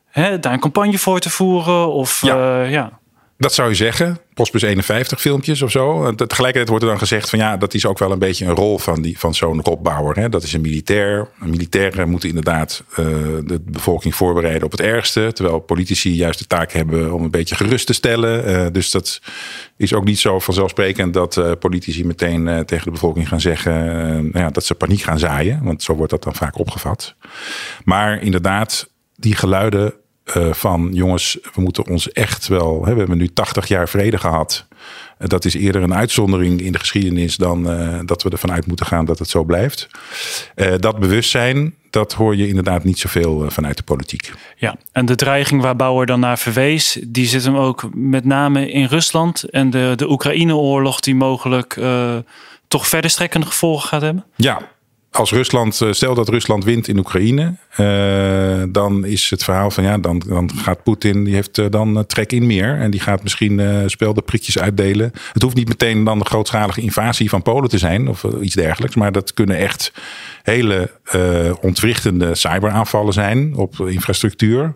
hè, 0.10 0.40
daar 0.40 0.54
een 0.54 0.60
campagne 0.60 0.98
voor 0.98 1.20
te 1.20 1.30
voeren. 1.30 1.92
Of, 1.92 2.22
ja. 2.22 2.64
Uh, 2.64 2.72
ja. 2.72 3.00
Dat 3.42 3.54
zou 3.54 3.70
je 3.70 3.76
zeggen. 3.76 4.20
Postbus 4.34 4.62
51 4.62 5.22
filmpjes 5.22 5.62
of 5.62 5.72
zo. 5.72 6.16
Tegelijkertijd 6.16 6.68
wordt 6.68 6.84
er 6.84 6.90
dan 6.90 7.00
gezegd 7.00 7.30
van 7.30 7.40
ja, 7.40 7.58
dat 7.58 7.74
is 7.74 7.86
ook 7.86 8.00
wel 8.00 8.12
een 8.12 8.20
beetje 8.20 8.46
een 8.46 8.56
rol 8.56 8.78
van, 8.78 9.02
die, 9.02 9.20
van 9.20 9.34
zo'n 9.34 9.62
Rob 9.62 9.88
Hè. 10.16 10.30
Dat 10.30 10.44
is 10.44 10.54
een 10.54 10.62
militair. 10.62 11.28
Militairen 11.38 12.10
moeten 12.10 12.30
inderdaad 12.30 12.84
uh, 12.90 12.96
de 13.44 13.62
bevolking 13.66 14.16
voorbereiden 14.16 14.64
op 14.64 14.72
het 14.72 14.80
ergste. 14.80 15.32
Terwijl 15.34 15.60
politici 15.60 16.16
juist 16.16 16.40
de 16.40 16.48
taak 16.48 16.72
hebben 16.72 17.14
om 17.14 17.24
een 17.24 17.32
beetje 17.32 17.56
gerust 17.56 17.88
te 17.88 17.94
stellen. 17.94 18.50
Uh, 18.50 18.66
dus 18.72 18.92
dat 18.92 19.22
is 19.78 19.94
ook 19.94 20.06
niet 20.06 20.20
zo 20.20 20.40
vanzelfsprekend 20.40 21.14
dat 21.14 21.38
uh, 21.38 21.52
politici 21.60 22.06
meteen 22.06 22.66
tegen 22.66 22.86
de 22.86 22.92
bevolking 22.92 23.28
gaan 23.28 23.42
zeggen 23.42 23.74
nou 24.32 24.40
ja, 24.40 24.50
dat 24.50 24.66
ze 24.66 24.76
paniek 24.76 25.02
gaan 25.02 25.20
zaaien. 25.20 25.64
Want 25.64 25.84
zo 25.84 25.96
wordt 25.96 26.12
dat 26.12 26.24
dan 26.24 26.36
vaak 26.36 26.60
opgevat. 26.60 27.16
Maar 27.84 28.22
inderdaad, 28.22 28.90
die 29.16 29.36
geluiden 29.36 29.94
uh, 30.38 30.54
van 30.54 30.90
jongens, 30.94 31.38
we 31.54 31.62
moeten 31.62 31.88
ons 31.88 32.12
echt 32.12 32.48
wel. 32.48 32.86
Hè, 32.86 32.94
we 32.94 33.00
hebben 33.00 33.18
nu 33.18 33.28
80 33.28 33.68
jaar 33.68 33.90
vrede 33.90 34.18
gehad. 34.18 34.66
Uh, 35.20 35.28
dat 35.28 35.46
is 35.46 35.54
eerder 35.54 35.82
een 35.82 35.94
uitzondering 35.94 36.62
in 36.62 36.72
de 36.72 36.80
geschiedenis 36.80 37.36
dan 37.36 37.72
uh, 37.72 38.00
dat 38.06 38.24
we 38.24 38.30
ervan 38.30 38.52
uit 38.52 38.68
moeten 38.68 38.86
gaan 38.86 39.06
dat 39.06 39.20
het 39.20 39.30
zo 39.30 39.44
blijft. 39.44 39.88
dat 40.80 41.00
bewustzijn, 41.00 41.76
dat 41.90 42.14
hoor 42.14 42.36
je 42.36 42.48
inderdaad 42.48 42.84
niet 42.84 43.00
zoveel 43.00 43.52
vanuit 43.52 43.78
de 43.78 43.84
politiek. 43.84 44.34
Ja, 44.58 44.76
en 44.92 45.06
de 45.06 45.16
dreiging 45.16 45.62
waar 45.62 45.76
Bauer 45.76 46.06
dan 46.06 46.20
naar 46.20 46.38
verwees, 46.38 47.00
die 47.08 47.28
zit 47.28 47.44
hem 47.44 47.56
ook 47.56 47.90
met 47.94 48.26
name 48.26 48.72
in 48.72 48.86
Rusland 48.86 49.44
en 49.44 49.70
de, 49.70 49.94
de 49.96 50.10
Oekraïne-oorlog, 50.10 51.00
die 51.00 51.16
mogelijk 51.16 51.80
toch 52.68 52.88
verder 52.88 53.10
strekkende 53.10 53.48
gevolgen 53.48 53.88
gaat 53.88 54.02
hebben? 54.02 54.26
Ja, 54.36 54.62
als 55.12 55.32
Rusland, 55.32 55.82
eh, 55.82 55.92
stel 55.92 56.16
dat 56.16 56.30
Rusland 56.30 56.64
wint 56.64 56.88
in 56.88 56.98
Oekraïne, 56.98 57.56
uh, 57.80 58.64
dan 58.70 59.06
is 59.06 59.30
het 59.30 59.44
verhaal 59.44 59.72
van 59.72 59.84
ja, 59.84 59.98
dan, 59.98 60.24
dan 60.28 60.52
gaat 60.56 60.84
Poetin, 60.84 61.24
die 61.24 61.34
heeft 61.34 61.58
uh, 61.58 61.66
dan 61.70 62.06
trek 62.06 62.32
in 62.32 62.46
meer. 62.46 62.80
En 62.80 62.92
die 62.92 63.00
gaat 63.00 63.24
misschien 63.24 63.60
uh, 63.60 63.84
speldenprikjes 63.86 64.60
uitdelen. 64.60 65.12
Het 65.34 65.42
hoeft 65.42 65.56
niet 65.56 65.68
meteen 65.68 66.04
dan 66.04 66.20
een 66.20 66.26
grootschalige 66.26 66.82
invasie 66.82 67.30
van 67.30 67.42
Polen 67.42 67.70
te 67.70 67.78
zijn 67.78 68.08
of 68.08 68.24
iets 68.42 68.56
dergelijks. 68.56 68.96
Maar 68.96 69.12
dat 69.12 69.34
kunnen 69.34 69.58
echt 69.58 69.94
hele 70.44 70.92
ontwrichtende 71.62 72.36
cyberaanvallen 72.36 73.14
zijn 73.14 73.56
op 73.56 73.80
infrastructuur. 73.80 74.76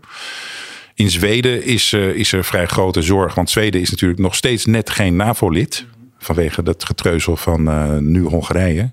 In 0.94 1.10
Zweden 1.10 1.64
is, 1.64 1.94
is 1.94 2.32
er 2.32 2.44
vrij 2.44 2.66
grote 2.66 3.02
zorg, 3.02 3.36
want 3.36 3.50
Zweden 3.50 3.82
is 3.82 3.90
natuurlijk 3.90 4.20
nog 4.20 4.36
steeds 4.36 4.66
net 4.66 4.90
geen 4.90 5.16
NAVO-lid. 5.16 5.86
Vanwege 6.18 6.64
dat 6.64 6.86
getreuzel 6.86 7.36
van 7.36 8.12
nu 8.12 8.22
Hongarije. 8.24 8.92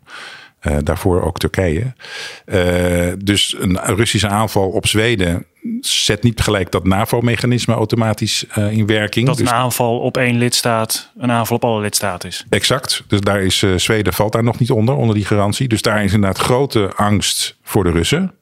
Uh, 0.67 0.77
daarvoor 0.83 1.23
ook 1.23 1.39
Turkije. 1.39 1.93
Uh, 2.47 3.13
dus 3.19 3.57
een 3.59 3.79
Russische 3.85 4.29
aanval 4.29 4.69
op 4.69 4.87
Zweden 4.87 5.47
zet 5.81 6.23
niet 6.23 6.41
gelijk 6.41 6.71
dat 6.71 6.85
NAVO-mechanisme 6.85 7.75
automatisch 7.75 8.45
uh, 8.59 8.73
in 8.73 8.87
werking. 8.87 9.27
Dat 9.27 9.39
een 9.39 9.45
dus- 9.45 9.53
aanval 9.53 9.99
op 9.99 10.17
één 10.17 10.39
lidstaat 10.39 11.11
een 11.19 11.31
aanval 11.31 11.57
op 11.57 11.65
alle 11.65 11.81
lidstaten 11.81 12.29
is. 12.29 12.47
Exact. 12.49 13.05
Dus 13.07 13.21
daar 13.21 13.43
is 13.43 13.65
Zweden 13.77 14.13
valt 14.13 14.33
daar 14.33 14.45
nog 14.45 14.59
niet 14.59 14.71
onder, 14.71 14.95
onder 14.95 15.15
die 15.15 15.25
garantie. 15.25 15.69
Dus 15.69 15.83
daar 15.83 16.05
is 16.05 16.13
inderdaad 16.13 16.39
grote 16.39 16.93
angst 16.95 17.57
voor 17.63 17.85
de 17.85 17.91
Russen. 17.91 18.35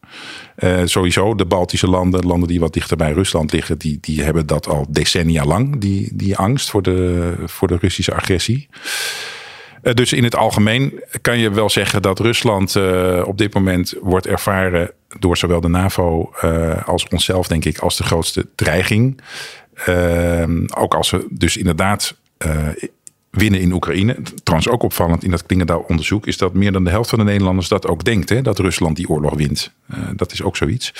Uh, 0.59 0.81
sowieso, 0.85 1.35
de 1.35 1.45
Baltische 1.45 1.87
landen, 1.87 2.27
landen 2.27 2.49
die 2.49 2.61
wat 2.61 2.73
dichter 2.73 2.97
bij 2.97 3.13
Rusland 3.13 3.53
liggen, 3.53 3.79
die, 3.79 3.99
die 4.01 4.23
hebben 4.23 4.47
dat 4.47 4.69
al 4.69 4.87
decennia 4.89 5.45
lang, 5.45 5.81
die, 5.81 6.11
die 6.15 6.37
angst 6.37 6.71
voor 6.71 6.83
de, 6.83 7.35
voor 7.47 7.69
de 7.69 7.77
Russische 7.81 8.15
agressie. 8.15 8.69
Eh, 9.83 9.95
dus 9.95 10.13
in 10.13 10.25
het 10.25 10.37
algemeen 10.37 11.03
kan 11.21 11.39
je 11.39 11.51
wel 11.51 11.71
zeggen 11.71 12.03
dat 12.03 12.19
Rusland 12.19 12.75
uh, 12.75 13.23
op 13.27 13.39
dit 13.39 13.55
moment 13.55 13.95
wordt 14.01 14.27
ervaren 14.27 14.91
door 15.19 15.37
zowel 15.37 15.61
de 15.61 15.69
NAVO 15.69 16.33
uh, 16.45 16.89
als 16.89 17.09
onszelf, 17.09 17.47
denk 17.47 17.65
ik, 17.65 17.79
als 17.79 17.97
de 17.97 18.05
grootste 18.05 18.47
dreiging. 18.55 19.21
ook 20.75 20.95
als 20.95 21.11
we 21.11 21.27
dus 21.31 21.57
inderdaad 21.57 22.17
winnen 23.31 23.61
in 23.61 23.73
Oekraïne. 23.73 24.17
Trouwens 24.43 24.73
ook 24.73 24.83
opvallend 24.83 25.25
in 25.25 25.31
dat 25.31 25.47
Klingendaal-onderzoek... 25.47 26.27
is 26.27 26.37
dat 26.37 26.55
meer 26.55 26.73
dan 26.73 26.85
de 26.85 26.91
helft 26.91 27.11
van 27.11 27.19
de 27.19 27.25
Nederlanders 27.25 27.69
dat 27.69 27.87
ook 27.87 28.05
denkt. 28.05 28.29
Hè, 28.29 28.43
dat 28.43 28.59
Rusland 28.59 28.97
die 28.97 29.09
oorlog 29.09 29.35
wint. 29.35 29.73
Dat 30.17 30.33
is 30.33 30.43
ook 30.43 30.57
zoiets. 30.57 30.93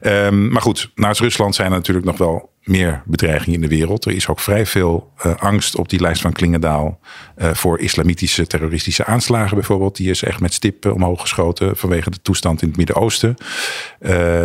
Um, 0.00 0.48
maar 0.48 0.62
goed, 0.62 0.90
naast 0.94 1.20
Rusland 1.20 1.54
zijn 1.54 1.70
er 1.70 1.76
natuurlijk 1.76 2.06
nog 2.06 2.18
wel 2.18 2.51
meer 2.64 3.02
bedreigingen 3.04 3.54
in 3.54 3.68
de 3.68 3.76
wereld. 3.76 4.04
Er 4.04 4.12
is 4.12 4.28
ook 4.28 4.40
vrij 4.40 4.66
veel 4.66 5.12
uh, 5.26 5.34
angst 5.36 5.76
op 5.76 5.88
die 5.88 6.00
lijst 6.00 6.22
van 6.22 6.32
Klingendaal... 6.32 7.00
Uh, 7.36 7.50
voor 7.54 7.78
islamitische 7.78 8.46
terroristische 8.46 9.04
aanslagen 9.04 9.56
bijvoorbeeld. 9.56 9.96
Die 9.96 10.10
is 10.10 10.22
echt 10.22 10.40
met 10.40 10.52
stip 10.52 10.86
omhoog 10.86 11.20
geschoten 11.20 11.76
vanwege 11.76 12.10
de 12.10 12.22
toestand 12.22 12.62
in 12.62 12.68
het 12.68 12.76
Midden-Oosten. 12.76 13.34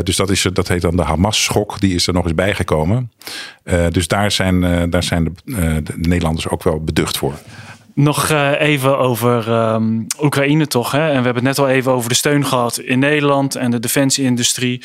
dus 0.03 0.15
dat, 0.15 0.29
is, 0.29 0.41
dat 0.53 0.67
heet 0.67 0.81
dan 0.81 0.95
de 0.95 1.03
Hamas-schok. 1.03 1.79
Die 1.79 1.95
is 1.95 2.07
er 2.07 2.13
nog 2.13 2.23
eens 2.23 2.35
bijgekomen. 2.35 3.11
dus 3.89 4.07
daar 4.07 4.31
zijn, 4.31 4.89
daar 4.89 5.03
zijn 5.03 5.23
de, 5.23 5.31
de 5.83 5.93
Nederlanders 5.95 6.49
ook 6.49 6.63
wel 6.63 6.83
beducht 6.83 7.17
voor. 7.17 7.33
Nog 7.93 8.29
even 8.57 8.97
over 8.97 9.49
um, 9.49 10.05
Oekraïne 10.21 10.67
toch. 10.67 10.91
Hè? 10.91 11.01
En 11.01 11.07
we 11.07 11.13
hebben 11.13 11.33
het 11.33 11.43
net 11.43 11.59
al 11.59 11.67
even 11.67 11.91
over 11.91 12.09
de 12.09 12.15
steun 12.15 12.45
gehad 12.45 12.79
in 12.79 12.99
Nederland 12.99 13.55
en 13.55 13.71
de 13.71 13.79
defensieindustrie. 13.79 14.81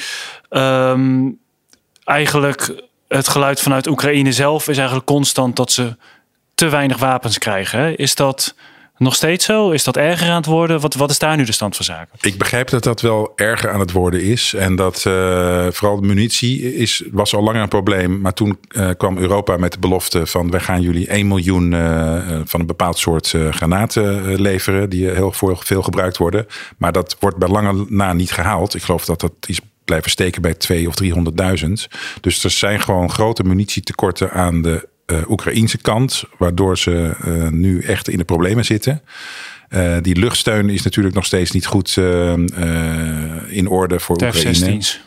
Um, 0.51 1.38
eigenlijk 2.05 2.90
het 3.12 3.29
geluid 3.29 3.61
vanuit 3.61 3.87
Oekraïne 3.87 4.33
zelf 4.33 4.68
is 4.68 4.77
eigenlijk 4.77 5.07
constant 5.07 5.57
dat 5.57 5.72
ze 5.72 5.96
te 6.55 6.68
weinig 6.68 6.98
wapens 6.98 7.38
krijgen. 7.38 7.96
Is 7.96 8.14
dat 8.14 8.55
nog 8.98 9.14
steeds 9.14 9.44
zo? 9.44 9.70
Is 9.70 9.85
dat 9.85 9.96
erger 9.96 10.29
aan 10.29 10.37
het 10.37 10.46
worden? 10.46 10.81
Wat, 10.81 10.94
wat 10.94 11.11
is 11.11 11.18
daar 11.18 11.37
nu 11.37 11.44
de 11.44 11.53
stand 11.53 11.77
van 11.77 11.85
zaken? 11.85 12.18
Ik 12.20 12.38
begrijp 12.38 12.68
dat 12.68 12.83
dat 12.83 13.01
wel 13.01 13.33
erger 13.37 13.70
aan 13.70 13.81
het 13.81 13.92
worden 13.92 14.22
is. 14.22 14.55
En 14.55 14.77
dat 14.77 15.05
uh, 15.07 15.66
vooral 15.70 16.01
de 16.01 16.07
munitie 16.07 16.77
is, 16.77 17.03
was 17.11 17.35
al 17.35 17.42
langer 17.42 17.62
een 17.62 17.68
probleem. 17.68 18.20
Maar 18.20 18.33
toen 18.33 18.59
uh, 18.68 18.90
kwam 18.96 19.18
Europa 19.18 19.57
met 19.57 19.72
de 19.72 19.79
belofte 19.79 20.27
van... 20.27 20.51
wij 20.51 20.61
gaan 20.61 20.81
jullie 20.81 21.07
1 21.07 21.29
miljoen 21.29 21.72
uh, 21.72 22.40
van 22.44 22.61
een 22.61 22.66
bepaald 22.66 22.98
soort 22.98 23.35
granaten 23.51 24.40
leveren... 24.40 24.90
die 24.90 25.11
heel 25.11 25.33
veel 25.33 25.83
gebruikt 25.83 26.16
worden. 26.16 26.46
Maar 26.77 26.92
dat 26.92 27.16
wordt 27.20 27.37
bij 27.37 27.48
lange 27.48 27.85
na 27.88 28.12
niet 28.12 28.33
gehaald. 28.33 28.75
Ik 28.75 28.83
geloof 28.83 29.05
dat 29.05 29.20
dat 29.20 29.33
is 29.46 29.61
blijven 29.92 30.11
steken 30.11 30.42
bij 30.42 30.55
2 30.55 30.88
of 30.88 30.94
300.000. 31.02 31.72
Dus 32.20 32.44
er 32.44 32.50
zijn 32.50 32.81
gewoon 32.81 33.11
grote 33.11 33.42
munitietekorten 33.42 34.31
aan 34.31 34.62
de 34.62 34.88
uh, 35.07 35.31
Oekraïnse 35.31 35.78
kant, 35.78 36.24
waardoor 36.38 36.78
ze 36.78 37.14
uh, 37.26 37.48
nu 37.48 37.81
echt 37.81 38.09
in 38.09 38.18
de 38.18 38.24
problemen 38.24 38.64
zitten. 38.64 39.02
Uh, 39.70 39.96
die 40.02 40.16
luchtsteun 40.16 40.70
is 40.70 40.83
natuurlijk 40.83 41.14
nog 41.14 41.24
steeds 41.24 41.50
niet 41.50 41.66
goed 41.66 41.96
in 43.46 43.68
orde 43.68 44.00
voor 44.00 44.18
de 44.18 44.26
Oekraïne. 44.26 44.55
F-16's. 44.55 45.00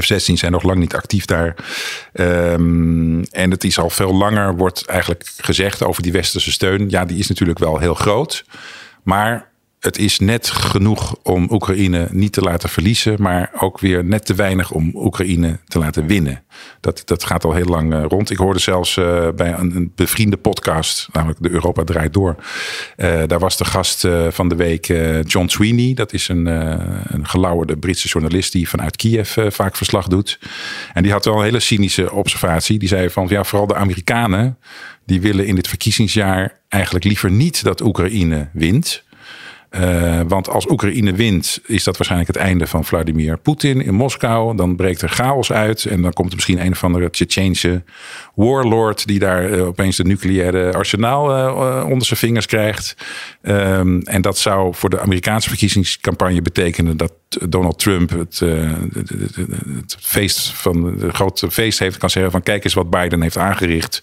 F-16 0.00 0.32
zijn 0.32 0.52
nog 0.52 0.62
lang 0.62 0.78
niet 0.78 0.94
actief 0.94 1.24
daar. 1.24 1.56
Um, 2.12 3.22
en 3.22 3.50
het 3.50 3.64
is 3.64 3.78
al 3.78 3.90
veel 3.90 4.14
langer, 4.14 4.56
wordt 4.56 4.86
eigenlijk 4.86 5.32
gezegd 5.36 5.82
over 5.82 6.02
die 6.02 6.12
westerse 6.12 6.52
steun. 6.52 6.90
Ja, 6.90 7.04
die 7.04 7.18
is 7.18 7.28
natuurlijk 7.28 7.58
wel 7.58 7.78
heel 7.78 7.94
groot. 7.94 8.44
Maar 9.02 9.51
het 9.82 9.98
is 9.98 10.18
net 10.18 10.50
genoeg 10.50 11.16
om 11.22 11.46
Oekraïne 11.50 12.08
niet 12.10 12.32
te 12.32 12.40
laten 12.40 12.68
verliezen, 12.68 13.16
maar 13.18 13.50
ook 13.58 13.78
weer 13.78 14.04
net 14.04 14.26
te 14.26 14.34
weinig 14.34 14.70
om 14.70 14.90
Oekraïne 14.94 15.58
te 15.66 15.78
laten 15.78 16.06
winnen. 16.06 16.42
Dat, 16.80 17.02
dat 17.04 17.24
gaat 17.24 17.44
al 17.44 17.52
heel 17.52 17.64
lang 17.64 17.92
uh, 17.92 18.04
rond. 18.08 18.30
Ik 18.30 18.36
hoorde 18.36 18.58
zelfs 18.58 18.96
uh, 18.96 19.28
bij 19.36 19.52
een, 19.52 19.76
een, 19.76 19.92
bevriende 19.94 20.36
podcast, 20.36 21.08
namelijk 21.12 21.42
de 21.42 21.50
Europa 21.50 21.84
Draait 21.84 22.12
Door. 22.12 22.36
Uh, 22.96 23.22
daar 23.26 23.38
was 23.38 23.56
de 23.56 23.64
gast 23.64 24.06
van 24.28 24.48
de 24.48 24.56
week 24.56 24.86
John 25.26 25.48
Sweeney. 25.48 25.94
Dat 25.94 26.12
is 26.12 26.28
een, 26.28 26.46
een 26.46 27.26
gelauwerde 27.28 27.76
Britse 27.76 28.08
journalist 28.08 28.52
die 28.52 28.68
vanuit 28.68 28.96
Kiev 28.96 29.36
vaak 29.48 29.76
verslag 29.76 30.06
doet. 30.06 30.38
En 30.92 31.02
die 31.02 31.12
had 31.12 31.24
wel 31.24 31.36
een 31.36 31.44
hele 31.44 31.60
cynische 31.60 32.12
observatie. 32.12 32.78
Die 32.78 32.88
zei 32.88 33.10
van 33.10 33.26
ja, 33.28 33.44
vooral 33.44 33.66
de 33.66 33.74
Amerikanen 33.74 34.58
die 35.06 35.20
willen 35.20 35.46
in 35.46 35.54
dit 35.54 35.68
verkiezingsjaar 35.68 36.58
eigenlijk 36.68 37.04
liever 37.04 37.30
niet 37.30 37.64
dat 37.64 37.80
Oekraïne 37.80 38.48
wint. 38.52 39.04
Uh, 39.74 40.20
want 40.28 40.48
als 40.48 40.70
Oekraïne 40.70 41.12
wint, 41.12 41.60
is 41.66 41.84
dat 41.84 41.96
waarschijnlijk 41.96 42.32
het 42.34 42.42
einde 42.42 42.66
van 42.66 42.84
Vladimir 42.84 43.38
Poetin 43.38 43.84
in 43.84 43.94
Moskou. 43.94 44.56
Dan 44.56 44.76
breekt 44.76 45.02
er 45.02 45.08
chaos 45.08 45.52
uit 45.52 45.84
en 45.84 46.02
dan 46.02 46.12
komt 46.12 46.28
er 46.28 46.34
misschien 46.34 46.60
een 46.60 46.72
of 46.72 46.84
andere 46.84 47.10
Tsjetsjeense 47.10 47.82
warlord 48.34 49.06
die 49.06 49.18
daar 49.18 49.50
uh, 49.50 49.66
opeens 49.66 49.96
de 49.96 50.04
nucleaire 50.04 50.72
arsenaal 50.72 51.38
uh, 51.38 51.84
onder 51.88 52.06
zijn 52.06 52.18
vingers 52.18 52.46
krijgt. 52.46 52.96
Um, 53.42 54.02
en 54.02 54.22
dat 54.22 54.38
zou 54.38 54.74
voor 54.74 54.90
de 54.90 55.00
Amerikaanse 55.00 55.48
verkiezingscampagne 55.48 56.42
betekenen 56.42 56.96
dat 56.96 57.12
Donald 57.48 57.78
Trump 57.78 58.10
het, 58.10 58.38
het, 58.38 59.36
het 59.76 59.96
feest 60.00 60.48
van 60.48 60.84
het 60.84 61.14
grote 61.14 61.50
feest 61.50 61.78
heeft, 61.78 61.96
kan 61.96 62.10
zeggen 62.10 62.32
van 62.32 62.42
kijk 62.42 62.64
eens 62.64 62.74
wat 62.74 62.90
Biden 62.90 63.22
heeft 63.22 63.38
aangericht. 63.38 64.02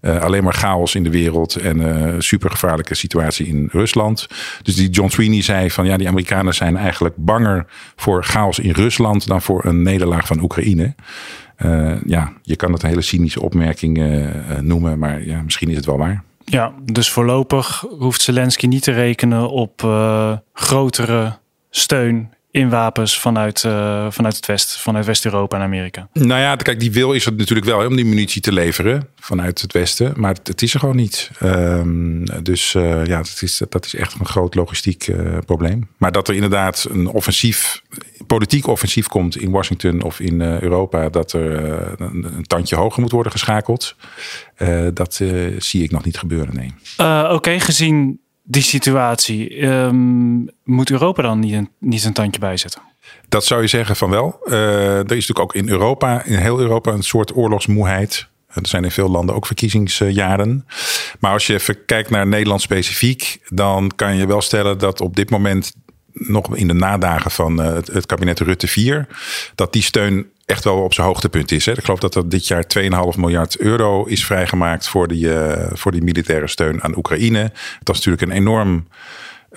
alleen 0.00 0.44
maar 0.44 0.54
chaos 0.54 0.94
in 0.94 1.04
de 1.04 1.10
wereld 1.10 1.56
en 1.56 2.14
supergevaarlijke 2.22 2.94
situatie 2.94 3.46
in 3.46 3.68
Rusland. 3.72 4.26
Dus 4.62 4.74
die 4.74 4.90
John 4.90 5.10
Sweeney 5.10 5.42
zei 5.42 5.70
van 5.70 5.86
ja, 5.86 5.96
die 5.96 6.08
Amerikanen 6.08 6.54
zijn 6.54 6.76
eigenlijk 6.76 7.14
banger 7.16 7.66
voor 7.96 8.24
chaos 8.24 8.58
in 8.58 8.70
Rusland 8.70 9.26
dan 9.26 9.42
voor 9.42 9.64
een 9.64 9.82
nederlaag 9.82 10.26
van 10.26 10.42
Oekraïne. 10.42 10.94
Uh, 11.64 11.92
ja, 12.06 12.32
je 12.42 12.56
kan 12.56 12.72
het 12.72 12.82
een 12.82 12.88
hele 12.88 13.02
cynische 13.02 13.42
opmerking 13.42 13.98
uh, 13.98 14.28
noemen, 14.60 14.98
maar 14.98 15.24
ja, 15.24 15.42
misschien 15.42 15.68
is 15.68 15.76
het 15.76 15.84
wel 15.84 15.98
waar. 15.98 16.22
Ja, 16.44 16.72
dus 16.84 17.10
voorlopig 17.10 17.84
hoeft 17.98 18.20
Zelensky 18.20 18.66
niet 18.66 18.82
te 18.82 18.92
rekenen 18.92 19.50
op 19.50 19.82
uh, 19.82 20.36
grotere 20.52 21.38
steun 21.70 22.32
in 22.50 22.68
wapens 22.68 23.18
vanuit, 23.18 23.62
uh, 23.62 24.06
vanuit 24.10 24.36
het 24.36 24.46
West, 24.46 24.80
vanuit 24.80 25.06
West-Europa 25.06 25.56
en 25.56 25.62
Amerika. 25.62 26.08
Nou 26.12 26.40
ja, 26.40 26.56
kijk, 26.56 26.80
die 26.80 26.92
wil 26.92 27.12
is 27.12 27.26
er 27.26 27.32
natuurlijk 27.32 27.66
wel 27.66 27.86
om 27.86 27.96
die 27.96 28.04
munitie 28.04 28.42
te 28.42 28.52
leveren 28.52 29.08
vanuit 29.20 29.60
het 29.60 29.72
Westen, 29.72 30.12
maar 30.16 30.34
het, 30.34 30.46
het 30.46 30.62
is 30.62 30.74
er 30.74 30.80
gewoon 30.80 30.96
niet. 30.96 31.30
Um, 31.42 32.24
dus 32.42 32.74
uh, 32.74 33.06
ja, 33.06 33.16
dat 33.16 33.38
is, 33.40 33.62
dat 33.68 33.84
is 33.84 33.94
echt 33.94 34.14
een 34.20 34.26
groot 34.26 34.54
logistiek 34.54 35.06
uh, 35.06 35.38
probleem. 35.46 35.88
Maar 35.96 36.12
dat 36.12 36.28
er 36.28 36.34
inderdaad 36.34 36.86
een 36.90 37.06
offensief, 37.06 37.82
politiek 38.26 38.66
offensief 38.66 39.06
komt 39.06 39.36
in 39.36 39.50
Washington 39.50 40.02
of 40.02 40.20
in 40.20 40.40
Europa, 40.40 41.08
dat 41.08 41.32
er 41.32 41.62
een, 42.00 42.24
een, 42.36 42.46
tandje 42.46 42.76
hoger 42.76 43.00
moet 43.00 43.10
worden 43.10 43.32
geschakeld, 43.32 43.96
dat 44.92 45.14
zie 45.58 45.82
ik 45.82 45.90
nog 45.90 46.04
niet 46.04 46.18
gebeuren. 46.18 46.54
Nee. 46.54 46.74
Oké, 46.96 47.34
okay, 47.34 47.60
gezien 47.60 48.20
die 48.50 48.62
situatie, 48.62 49.66
um, 49.66 50.48
moet 50.64 50.90
Europa 50.90 51.22
dan 51.22 51.38
niet 51.38 51.52
een, 51.52 51.70
niet 51.78 52.04
een 52.04 52.12
tandje 52.12 52.40
bijzetten? 52.40 52.82
Dat 53.28 53.44
zou 53.44 53.62
je 53.62 53.66
zeggen 53.66 53.96
van 53.96 54.10
wel. 54.10 54.40
Uh, 54.44 54.54
er 54.96 55.00
is 55.00 55.28
natuurlijk 55.28 55.38
ook 55.38 55.54
in 55.54 55.68
Europa, 55.68 56.24
in 56.24 56.36
heel 56.36 56.60
Europa, 56.60 56.92
een 56.92 57.02
soort 57.02 57.36
oorlogsmoeheid. 57.36 58.28
Er 58.48 58.66
zijn 58.66 58.84
in 58.84 58.90
veel 58.90 59.10
landen 59.10 59.34
ook 59.34 59.46
verkiezingsjaren. 59.46 60.66
Maar 61.18 61.32
als 61.32 61.46
je 61.46 61.54
even 61.54 61.84
kijkt 61.84 62.10
naar 62.10 62.26
Nederland 62.26 62.60
specifiek, 62.60 63.40
dan 63.48 63.90
kan 63.96 64.16
je 64.16 64.26
wel 64.26 64.40
stellen 64.40 64.78
dat 64.78 65.00
op 65.00 65.16
dit 65.16 65.30
moment 65.30 65.72
nog 66.12 66.56
in 66.56 66.68
de 66.68 66.74
nadagen 66.74 67.30
van 67.30 67.58
het, 67.58 67.86
het, 67.86 68.06
kabinet 68.06 68.40
Rutte 68.40 68.66
4, 68.66 69.06
dat 69.54 69.72
die 69.72 69.82
steun 69.82 70.26
echt 70.50 70.64
wel 70.64 70.76
op 70.76 70.94
zijn 70.94 71.06
hoogtepunt 71.06 71.52
is. 71.52 71.66
Hè. 71.66 71.72
Ik 71.72 71.84
geloof 71.84 71.98
dat 71.98 72.14
er 72.14 72.28
dit 72.28 72.46
jaar 72.46 72.64
2,5 72.78 73.18
miljard 73.18 73.58
euro 73.58 74.04
is 74.04 74.24
vrijgemaakt 74.24 74.88
voor 74.88 75.08
die, 75.08 75.26
uh, 75.26 75.52
voor 75.72 75.92
die 75.92 76.02
militaire 76.02 76.48
steun 76.48 76.82
aan 76.82 76.96
Oekraïne. 76.96 77.52
Dat 77.82 77.96
is 77.96 78.04
natuurlijk 78.04 78.22
een 78.22 78.38
enorm 78.38 78.86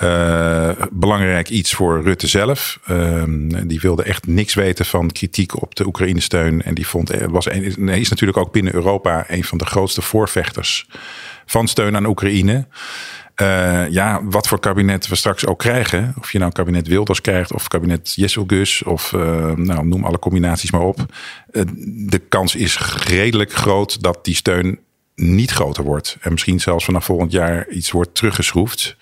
uh, 0.01 0.69
belangrijk 0.91 1.49
iets 1.49 1.73
voor 1.73 2.03
Rutte 2.03 2.27
zelf. 2.27 2.79
Uh, 2.87 3.23
die 3.65 3.79
wilde 3.79 4.03
echt 4.03 4.27
niks 4.27 4.53
weten 4.53 4.85
van 4.85 5.11
kritiek 5.11 5.61
op 5.61 5.75
de 5.75 5.85
Oekraïne-steun. 5.85 6.61
En 6.61 6.73
die 6.73 6.87
vond, 6.87 7.11
was, 7.29 7.47
is 7.47 8.09
natuurlijk 8.09 8.37
ook 8.37 8.51
binnen 8.51 8.73
Europa 8.73 9.25
een 9.27 9.43
van 9.43 9.57
de 9.57 9.65
grootste 9.65 10.01
voorvechters 10.01 10.87
van 11.45 11.67
steun 11.67 11.95
aan 11.95 12.05
Oekraïne. 12.05 12.67
Uh, 13.41 13.89
ja, 13.89 14.23
wat 14.23 14.47
voor 14.47 14.59
kabinet 14.59 15.07
we 15.07 15.15
straks 15.15 15.45
ook 15.45 15.59
krijgen. 15.59 16.13
Of 16.19 16.31
je 16.31 16.39
nou 16.39 16.51
kabinet 16.51 16.87
Wilders 16.87 17.21
krijgt 17.21 17.53
of 17.53 17.67
kabinet 17.67 18.13
Jesselgus 18.15 18.83
of 18.83 19.11
uh, 19.11 19.51
nou, 19.51 19.85
noem 19.85 20.05
alle 20.05 20.19
combinaties 20.19 20.71
maar 20.71 20.81
op. 20.81 20.99
Uh, 21.51 21.63
de 22.07 22.19
kans 22.29 22.55
is 22.55 22.79
redelijk 23.05 23.53
groot 23.53 24.01
dat 24.01 24.25
die 24.25 24.35
steun 24.35 24.79
niet 25.15 25.51
groter 25.51 25.83
wordt. 25.83 26.17
En 26.21 26.31
misschien 26.31 26.59
zelfs 26.59 26.85
vanaf 26.85 27.05
volgend 27.05 27.31
jaar 27.31 27.69
iets 27.69 27.91
wordt 27.91 28.15
teruggeschroefd. 28.15 28.95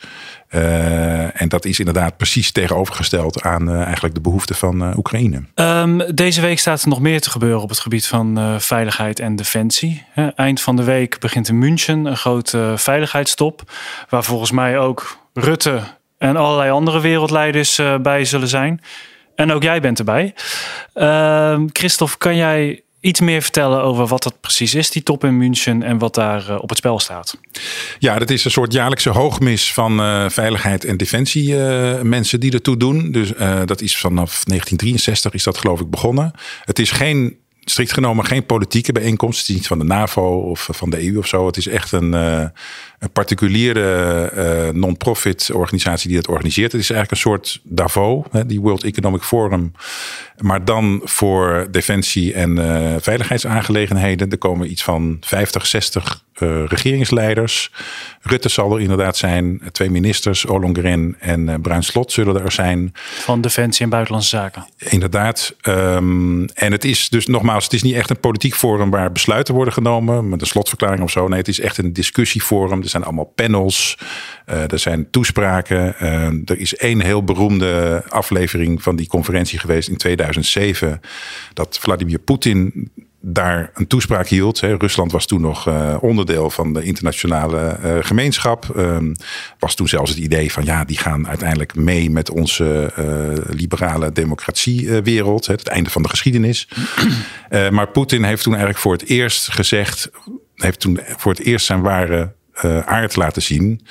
Uh, 0.52 1.42
en 1.42 1.50
dat 1.50 1.66
is 1.66 1.80
inderdaad 1.80 2.18
precies 2.18 2.52
tegenovergesteld 2.52 3.42
aan 3.42 3.70
uh, 3.70 3.82
eigenlijk 3.82 4.14
de 4.14 4.22
behoeften 4.22 4.56
van 4.56 4.84
uh, 4.84 4.98
Oekraïne. 4.98 5.44
Um, 5.56 6.16
deze 6.16 6.42
week 6.42 6.60
staat 6.60 6.82
er 6.82 6.88
nog 6.88 7.00
meer 7.00 7.22
te 7.22 7.30
gebeuren 7.30 7.62
op 7.62 7.70
het 7.70 7.80
gebied 7.80 8.08
van 8.08 8.60
veiligheid 8.62 9.20
en 9.20 9.36
defensie. 9.36 10.06
eind 10.36 10.62
van 10.62 10.76
de 10.76 10.84
week 10.84 11.20
begint 11.20 11.48
in 11.48 11.60
München 11.60 12.06
een 12.06 12.18
grote 12.18 12.74
veiligheidstop. 12.76 13.62
Waar 14.10 14.24
volgens 14.24 14.52
mij 14.52 14.80
ook 14.80 15.18
Rutte 15.34 15.82
en 16.18 16.36
allerlei 16.36 16.72
andere 16.72 17.02
wereldleiders 17.02 17.82
bij 18.02 18.26
zullen 18.26 18.48
zijn. 18.48 18.82
En 19.36 19.52
ook 19.52 19.64
jij 19.64 19.82
bent 19.82 20.00
erbij. 20.00 20.34
Ehm, 20.94 21.68
Christophe, 21.74 22.18
kan 22.18 22.36
jij 22.36 22.84
iets 23.02 23.20
meer 23.20 23.42
vertellen 23.42 23.82
over 23.82 24.08
wat 24.08 24.24
dat 24.24 24.42
precies 24.42 24.76
is, 24.76 24.90
die 24.90 25.04
top 25.04 25.24
in 25.24 25.38
München, 25.38 25.84
en 25.84 25.98
wat 25.98 26.16
daar 26.16 26.50
uh, 26.50 26.58
op 26.62 26.70
het 26.70 26.78
spel 26.78 27.00
staat? 27.00 27.38
Ja, 28.00 28.20
dat 28.20 28.30
is 28.30 28.46
een 28.46 28.52
soort 28.52 28.74
jaarlijkse 28.74 29.10
hoogmis 29.10 29.74
van 29.74 30.00
uh, 30.00 30.30
veiligheid 30.30 30.86
en 30.86 30.98
defensie 30.98 31.56
uh, 31.56 32.02
mensen 32.02 32.40
die 32.40 32.52
ertoe 32.52 32.78
doen. 32.78 33.12
Dus 33.12 33.34
dat 33.66 33.82
is 33.82 33.98
vanaf 33.98 34.44
1963 34.44 35.34
is 35.34 35.44
dat 35.44 35.58
geloof 35.58 35.80
ik 35.80 35.90
begonnen. 35.90 36.32
Het 36.66 36.80
is 36.80 36.92
geen 36.92 37.38
strikt 37.64 37.94
genomen 37.94 38.26
geen 38.26 38.46
politieke 38.46 38.92
bijeenkomst. 38.92 39.40
Het 39.40 39.50
is 39.50 39.56
niet 39.56 39.68
van 39.68 39.80
de 39.80 39.86
NAVO 39.86 40.40
of 40.40 40.68
van 40.72 40.90
de 40.90 41.06
EU 41.06 41.18
of 41.18 41.28
zo. 41.28 41.46
Het 41.46 41.58
is 41.58 41.68
echt 41.68 41.92
een, 41.92 42.14
uh, 42.14 42.46
een 43.00 43.12
particuliere 43.12 44.32
uh, 44.36 44.74
non-profit 44.74 45.50
organisatie 45.54 46.08
die 46.08 46.18
dat 46.18 46.28
organiseert. 46.28 46.72
Het 46.72 46.82
is 46.82 46.90
eigenlijk 46.90 47.12
een 47.12 47.32
soort 47.32 47.60
DAVO, 47.64 48.26
hè, 48.32 48.46
die 48.46 48.62
World 48.62 48.84
Economic 48.84 49.22
Forum. 49.22 49.72
Maar 50.38 50.66
dan 50.66 51.02
voor 51.04 51.68
defensie 51.72 52.34
en 52.34 52.58
uh, 52.58 52.96
veiligheidsaangelegenheden. 53.00 54.30
Er 54.30 54.38
komen 54.38 54.72
iets 54.72 54.84
van 54.84 55.18
50, 55.22 55.68
60 55.68 56.24
uh, 56.40 56.66
regeringsleiders. 56.66 57.72
Rutte 58.22 58.50
zal 58.50 58.76
er 58.76 58.82
inderdaad 58.82 59.18
zijn. 59.18 59.62
Twee 59.72 59.90
ministers, 59.90 60.46
Ollongren 60.46 61.16
en 61.20 61.62
Bruin 61.62 61.84
Slot 61.84 62.12
zullen 62.12 62.44
er 62.44 62.52
zijn. 62.52 62.92
Van 62.94 63.42
Defensie 63.42 63.84
en 63.84 63.90
Buitenlandse 63.90 64.30
Zaken. 64.30 64.66
Inderdaad. 64.78 65.56
Um, 65.62 66.46
en 66.46 66.72
het 66.72 66.86
is 66.86 67.10
dus 67.10 67.26
nogmaals, 67.26 67.51
het 67.54 67.74
is 67.74 67.84
niet 67.84 67.96
echt 67.96 68.10
een 68.10 68.20
politiek 68.20 68.56
forum 68.56 68.90
waar 68.90 69.12
besluiten 69.12 69.54
worden 69.54 69.74
genomen. 69.74 70.30
Met 70.30 70.42
een 70.42 70.48
slotverklaring 70.48 71.02
of 71.02 71.12
zo. 71.12 71.28
Nee, 71.28 71.38
het 71.40 71.48
is 71.48 71.60
echt 71.60 71.78
een 71.78 71.94
discussieforum. 71.94 72.82
Er 72.82 72.90
zijn 72.90 73.04
allemaal 73.04 73.32
panels. 73.36 73.98
Uh, 74.50 74.72
er 74.72 74.80
zijn 74.80 75.10
toespraken. 75.10 76.00
er 76.46 76.60
is 76.60 76.76
één 76.76 77.02
heel 77.02 77.24
beroemde 77.24 78.04
aflevering 78.10 78.84
van 78.84 78.96
die 78.96 79.08
conferentie 79.08 79.60
geweest 79.60 79.90
in 79.90 79.98
2007. 79.98 81.00
Dat 81.54 81.78
Vladimir 81.82 82.20
Poetin 82.20 82.92
daar 83.22 83.72
een 83.74 83.88
toespraak 83.88 84.28
hield. 84.28 84.62
Hè. 84.62 84.76
Rusland 84.76 85.12
was 85.12 85.26
toen 85.26 85.42
nog 85.42 85.68
uh, 85.68 85.98
onderdeel 86.02 86.50
van 86.50 86.74
de 86.74 86.84
internationale 86.84 87.78
uh, 87.84 87.98
gemeenschap. 88.00 88.74
Um, 88.78 89.16
was 89.60 89.76
toen 89.76 89.88
zelfs 89.88 90.10
het 90.10 90.20
idee 90.20 90.52
van 90.52 90.66
ja, 90.66 90.84
die 90.84 90.98
gaan 90.98 91.28
uiteindelijk 91.28 91.76
mee 91.76 92.10
met 92.10 92.30
onze 92.30 92.94
uh, 93.00 93.56
liberale 93.56 94.12
democratiewereld. 94.12 95.46
Het 95.46 95.68
einde 95.68 95.90
van 95.90 96.02
de 96.02 96.10
geschiedenis. 96.10 96.68
maar 97.70 97.88
Poetin 97.88 98.24
heeft 98.24 98.44
toen 98.44 98.54
eigenlijk 98.54 98.82
voor 98.82 98.94
het 98.94 99.06
eerst 99.06 99.52
gezegd, 99.52 100.12
heeft 100.56 100.80
toen 100.80 101.00
voor 101.18 101.32
het 101.32 101.42
eerst 101.42 101.66
zijn 101.66 101.82
ware 101.82 102.34
aard 102.86 103.16
laten 103.16 103.42
zien. 103.42 103.82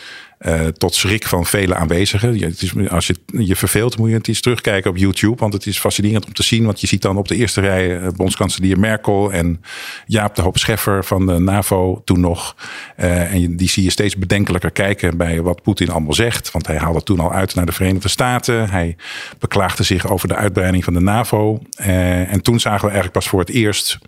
Uh, 0.46 0.66
tot 0.66 0.94
schrik 0.94 1.26
van 1.26 1.46
vele 1.46 1.74
aanwezigen. 1.74 2.40
Het 2.40 2.62
is, 2.62 2.88
als 2.88 3.06
je 3.06 3.14
je 3.26 3.56
verveelt, 3.56 3.98
moet 3.98 4.08
je 4.08 4.14
het 4.14 4.28
eens 4.28 4.40
terugkijken 4.40 4.90
op 4.90 4.96
YouTube. 4.96 5.36
Want 5.36 5.52
het 5.52 5.66
is 5.66 5.78
fascinerend 5.78 6.26
om 6.26 6.32
te 6.32 6.42
zien. 6.42 6.64
Want 6.64 6.80
je 6.80 6.86
ziet 6.86 7.02
dan 7.02 7.16
op 7.16 7.28
de 7.28 7.36
eerste 7.36 7.60
rij 7.60 8.00
uh, 8.00 8.08
bondskanselier 8.16 8.78
Merkel 8.78 9.32
en 9.32 9.62
Jaap 10.06 10.34
de 10.34 10.42
Hoop 10.42 10.58
Scheffer 10.58 11.04
van 11.04 11.26
de 11.26 11.38
NAVO 11.38 12.02
toen 12.04 12.20
nog. 12.20 12.56
Uh, 12.96 13.32
en 13.32 13.56
die 13.56 13.68
zie 13.68 13.82
je 13.82 13.90
steeds 13.90 14.16
bedenkelijker 14.16 14.70
kijken 14.70 15.16
bij 15.16 15.42
wat 15.42 15.62
Poetin 15.62 15.90
allemaal 15.90 16.14
zegt. 16.14 16.50
Want 16.50 16.66
hij 16.66 16.76
haalde 16.76 17.02
toen 17.02 17.20
al 17.20 17.32
uit 17.32 17.54
naar 17.54 17.66
de 17.66 17.72
Verenigde 17.72 18.08
Staten. 18.08 18.70
Hij 18.70 18.96
beklaagde 19.38 19.82
zich 19.82 20.10
over 20.10 20.28
de 20.28 20.36
uitbreiding 20.36 20.84
van 20.84 20.94
de 20.94 21.00
NAVO. 21.00 21.62
en 21.76 22.42
toen 22.42 22.60
zagen 22.60 22.80
we 22.80 22.92
eigenlijk 22.92 23.12
pas 23.12 23.28
voor 23.28 23.40
het 23.40 23.50
eerst 23.50 23.98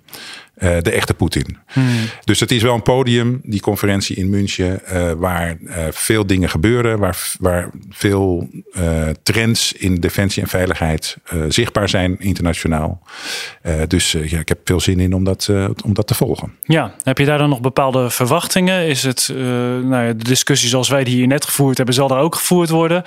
uh, 0.58 0.76
de 0.82 0.90
echte 0.90 1.14
Poetin. 1.14 1.58
Hmm. 1.66 1.86
Dus 2.24 2.40
het 2.40 2.50
is 2.50 2.62
wel 2.62 2.74
een 2.74 2.82
podium, 2.82 3.40
die 3.42 3.60
conferentie 3.60 4.16
in 4.16 4.30
München, 4.30 4.80
uh, 4.92 5.12
waar 5.12 5.56
uh, 5.60 5.76
veel 5.90 6.26
dingen 6.26 6.48
gebeuren, 6.48 6.98
waar, 6.98 7.18
waar 7.38 7.70
veel 7.90 8.48
trends 9.22 9.72
in 9.72 9.94
defensie 9.94 10.42
en 10.42 10.48
veiligheid 10.48 11.16
zichtbaar 11.48 11.88
zijn 11.88 12.16
internationaal. 12.18 13.02
dus 13.86 14.12
ja, 14.12 14.38
ik 14.38 14.48
heb 14.48 14.58
veel 14.64 14.80
zin 14.80 15.00
in 15.00 15.14
om 15.14 15.24
dat, 15.24 15.50
om 15.84 15.94
dat 15.94 16.06
te 16.06 16.14
volgen. 16.14 16.56
Ja, 16.62 16.94
heb 17.02 17.18
je 17.18 17.24
daar 17.24 17.38
dan 17.38 17.48
nog 17.48 17.60
bepaalde 17.60 18.10
verwachtingen? 18.10 18.86
Is 18.86 19.02
het 19.02 19.32
nou 19.82 20.06
ja, 20.06 20.12
de 20.12 20.24
discussie 20.24 20.68
zoals 20.68 20.88
wij 20.88 21.04
die 21.04 21.14
hier 21.14 21.26
net 21.26 21.44
gevoerd 21.44 21.76
hebben, 21.76 21.94
zal 21.94 22.08
daar 22.08 22.20
ook 22.20 22.34
gevoerd 22.34 22.68
worden? 22.68 23.02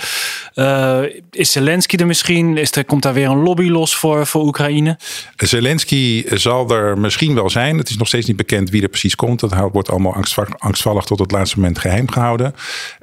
is 1.31 1.51
Zelensky 1.51 1.95
er 1.95 2.07
misschien? 2.07 2.57
Is 2.57 2.71
er, 2.71 2.85
komt 2.85 3.03
daar 3.03 3.13
weer 3.13 3.29
een 3.29 3.43
lobby 3.43 3.67
los 3.67 3.95
voor, 3.95 4.27
voor 4.27 4.43
Oekraïne? 4.43 4.97
Zelensky 5.35 6.25
zal 6.35 6.69
er 6.69 6.97
misschien 6.97 7.34
wel 7.35 7.49
zijn. 7.49 7.77
Het 7.77 7.89
is 7.89 7.97
nog 7.97 8.07
steeds 8.07 8.27
niet 8.27 8.35
bekend 8.35 8.69
wie 8.69 8.81
er 8.81 8.89
precies 8.89 9.15
komt. 9.15 9.39
Dat 9.39 9.69
wordt 9.71 9.89
allemaal 9.89 10.23
angstvallig 10.57 11.03
tot 11.03 11.19
het 11.19 11.31
laatste 11.31 11.59
moment 11.59 11.79
geheim 11.79 12.11
gehouden. 12.11 12.55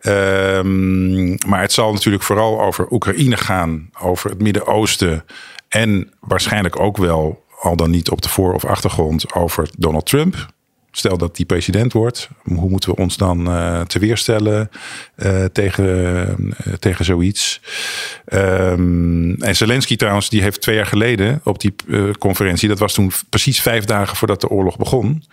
Um, 0.03 1.37
maar 1.47 1.61
het 1.61 1.73
zal 1.73 1.92
natuurlijk 1.92 2.25
vooral 2.25 2.61
over 2.61 2.87
Oekraïne 2.90 3.37
gaan, 3.37 3.90
over 4.01 4.31
het 4.31 4.42
Midden-Oosten 4.42 5.25
en 5.68 6.11
waarschijnlijk 6.21 6.81
ook 6.81 6.97
wel, 6.97 7.45
al 7.61 7.77
dan 7.77 7.90
niet 7.90 8.11
op 8.11 8.23
de 8.23 8.29
voor- 8.29 8.55
of 8.55 8.64
achtergrond, 8.64 9.35
over 9.35 9.68
Donald 9.79 10.07
Trump. 10.07 10.53
Stel 10.94 11.18
dat 11.18 11.37
die 11.37 11.46
president 11.46 11.92
wordt, 11.92 12.28
hoe 12.42 12.70
moeten 12.70 12.90
we 12.90 12.96
ons 12.96 13.16
dan 13.16 13.48
uh, 13.48 13.81
te 13.81 13.98
weerstellen 13.98 14.70
uh, 15.16 15.44
tegen, 15.44 16.50
uh, 16.66 16.72
tegen 16.78 17.05
zoiets? 17.05 17.61
Um, 18.33 19.42
en 19.42 19.57
Zelensky 19.57 19.96
trouwens, 19.96 20.28
die 20.28 20.42
heeft 20.42 20.61
twee 20.61 20.76
jaar 20.76 20.87
geleden 20.87 21.40
op 21.44 21.61
die 21.61 21.74
conferentie, 22.18 22.68
dat 22.68 22.78
was 22.78 22.94
toen 22.94 23.12
precies 23.28 23.61
vijf 23.61 23.85
dagen 23.85 24.16
voordat 24.16 24.40
de 24.40 24.48
oorlog 24.48 24.76
begon. 24.76 25.24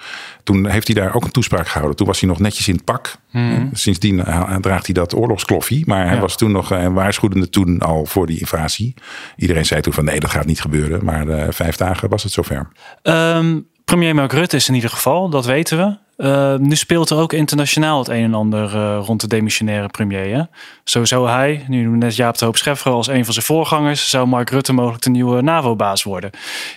Toen 0.44 0.68
heeft 0.68 0.88
hij 0.88 0.96
daar 0.96 1.16
ook 1.16 1.24
een 1.24 1.32
toespraak 1.32 1.68
gehouden. 1.68 1.98
Toen 1.98 2.08
was 2.08 2.20
hij 2.20 2.30
nog 2.30 2.40
netjes 2.40 2.68
in 2.68 2.74
het 2.74 2.84
pak. 2.84 3.16
Hmm. 3.30 3.70
Sindsdien 3.74 4.24
draagt 4.62 4.86
hij 4.86 4.94
dat 4.94 5.16
oorlogskloffie. 5.16 5.84
Maar 5.88 6.06
hij 6.06 6.16
ja. 6.16 6.22
was 6.22 6.38
toen 6.38 6.52
nog 6.52 6.72
en 6.72 6.94
waarschuwde 6.94 7.50
toen 7.50 7.80
al 7.80 8.06
voor 8.06 8.28
die 8.28 8.40
invasie. 8.40 8.94
Iedereen 9.36 9.66
zei 9.66 9.82
toen 9.82 9.94
van 9.94 10.06
nee, 10.06 10.20
dat 10.20 10.30
gaat 10.30 10.46
niet 10.46 10.62
gebeuren. 10.62 11.06
Maar 11.06 11.54
vijf 11.54 11.76
dagen 11.76 12.10
was 12.10 12.24
het 12.24 12.32
zover. 12.32 12.68
Um 13.04 13.68
Premier 13.90 14.16
Mark 14.16 14.34
Rutte 14.34 14.56
is 14.56 14.68
in 14.68 14.74
ieder 14.74 14.90
geval, 14.90 15.30
dat 15.30 15.46
weten 15.46 15.78
we. 15.78 16.09
Uh, 16.20 16.56
nu 16.56 16.76
speelt 16.76 17.10
er 17.10 17.18
ook 17.18 17.34
internationaal 17.34 18.00
het 18.00 18.08
een 18.08 18.24
en 18.24 18.34
ander 18.34 18.76
uh, 18.76 19.02
rond 19.06 19.22
de 19.22 19.28
demissionaire 19.28 19.88
premier. 19.88 20.36
Hè? 20.36 20.42
Zo 20.84 21.06
zou 21.06 21.30
hij, 21.30 21.66
nu 21.68 21.88
net 21.88 22.16
Jaap 22.16 22.38
de 22.38 22.46
Hoop 22.46 22.58
Scheffer 22.58 22.92
als 22.92 23.08
een 23.08 23.26
van 23.26 23.34
zijn 23.34 23.46
voorgangers, 23.46 24.10
zou 24.10 24.28
Mark 24.28 24.50
Rutte 24.50 24.74
mogelijk 24.74 25.04
de 25.04 25.10
nieuwe 25.10 25.42
NAVO-baas 25.42 26.04
worden. 26.04 26.30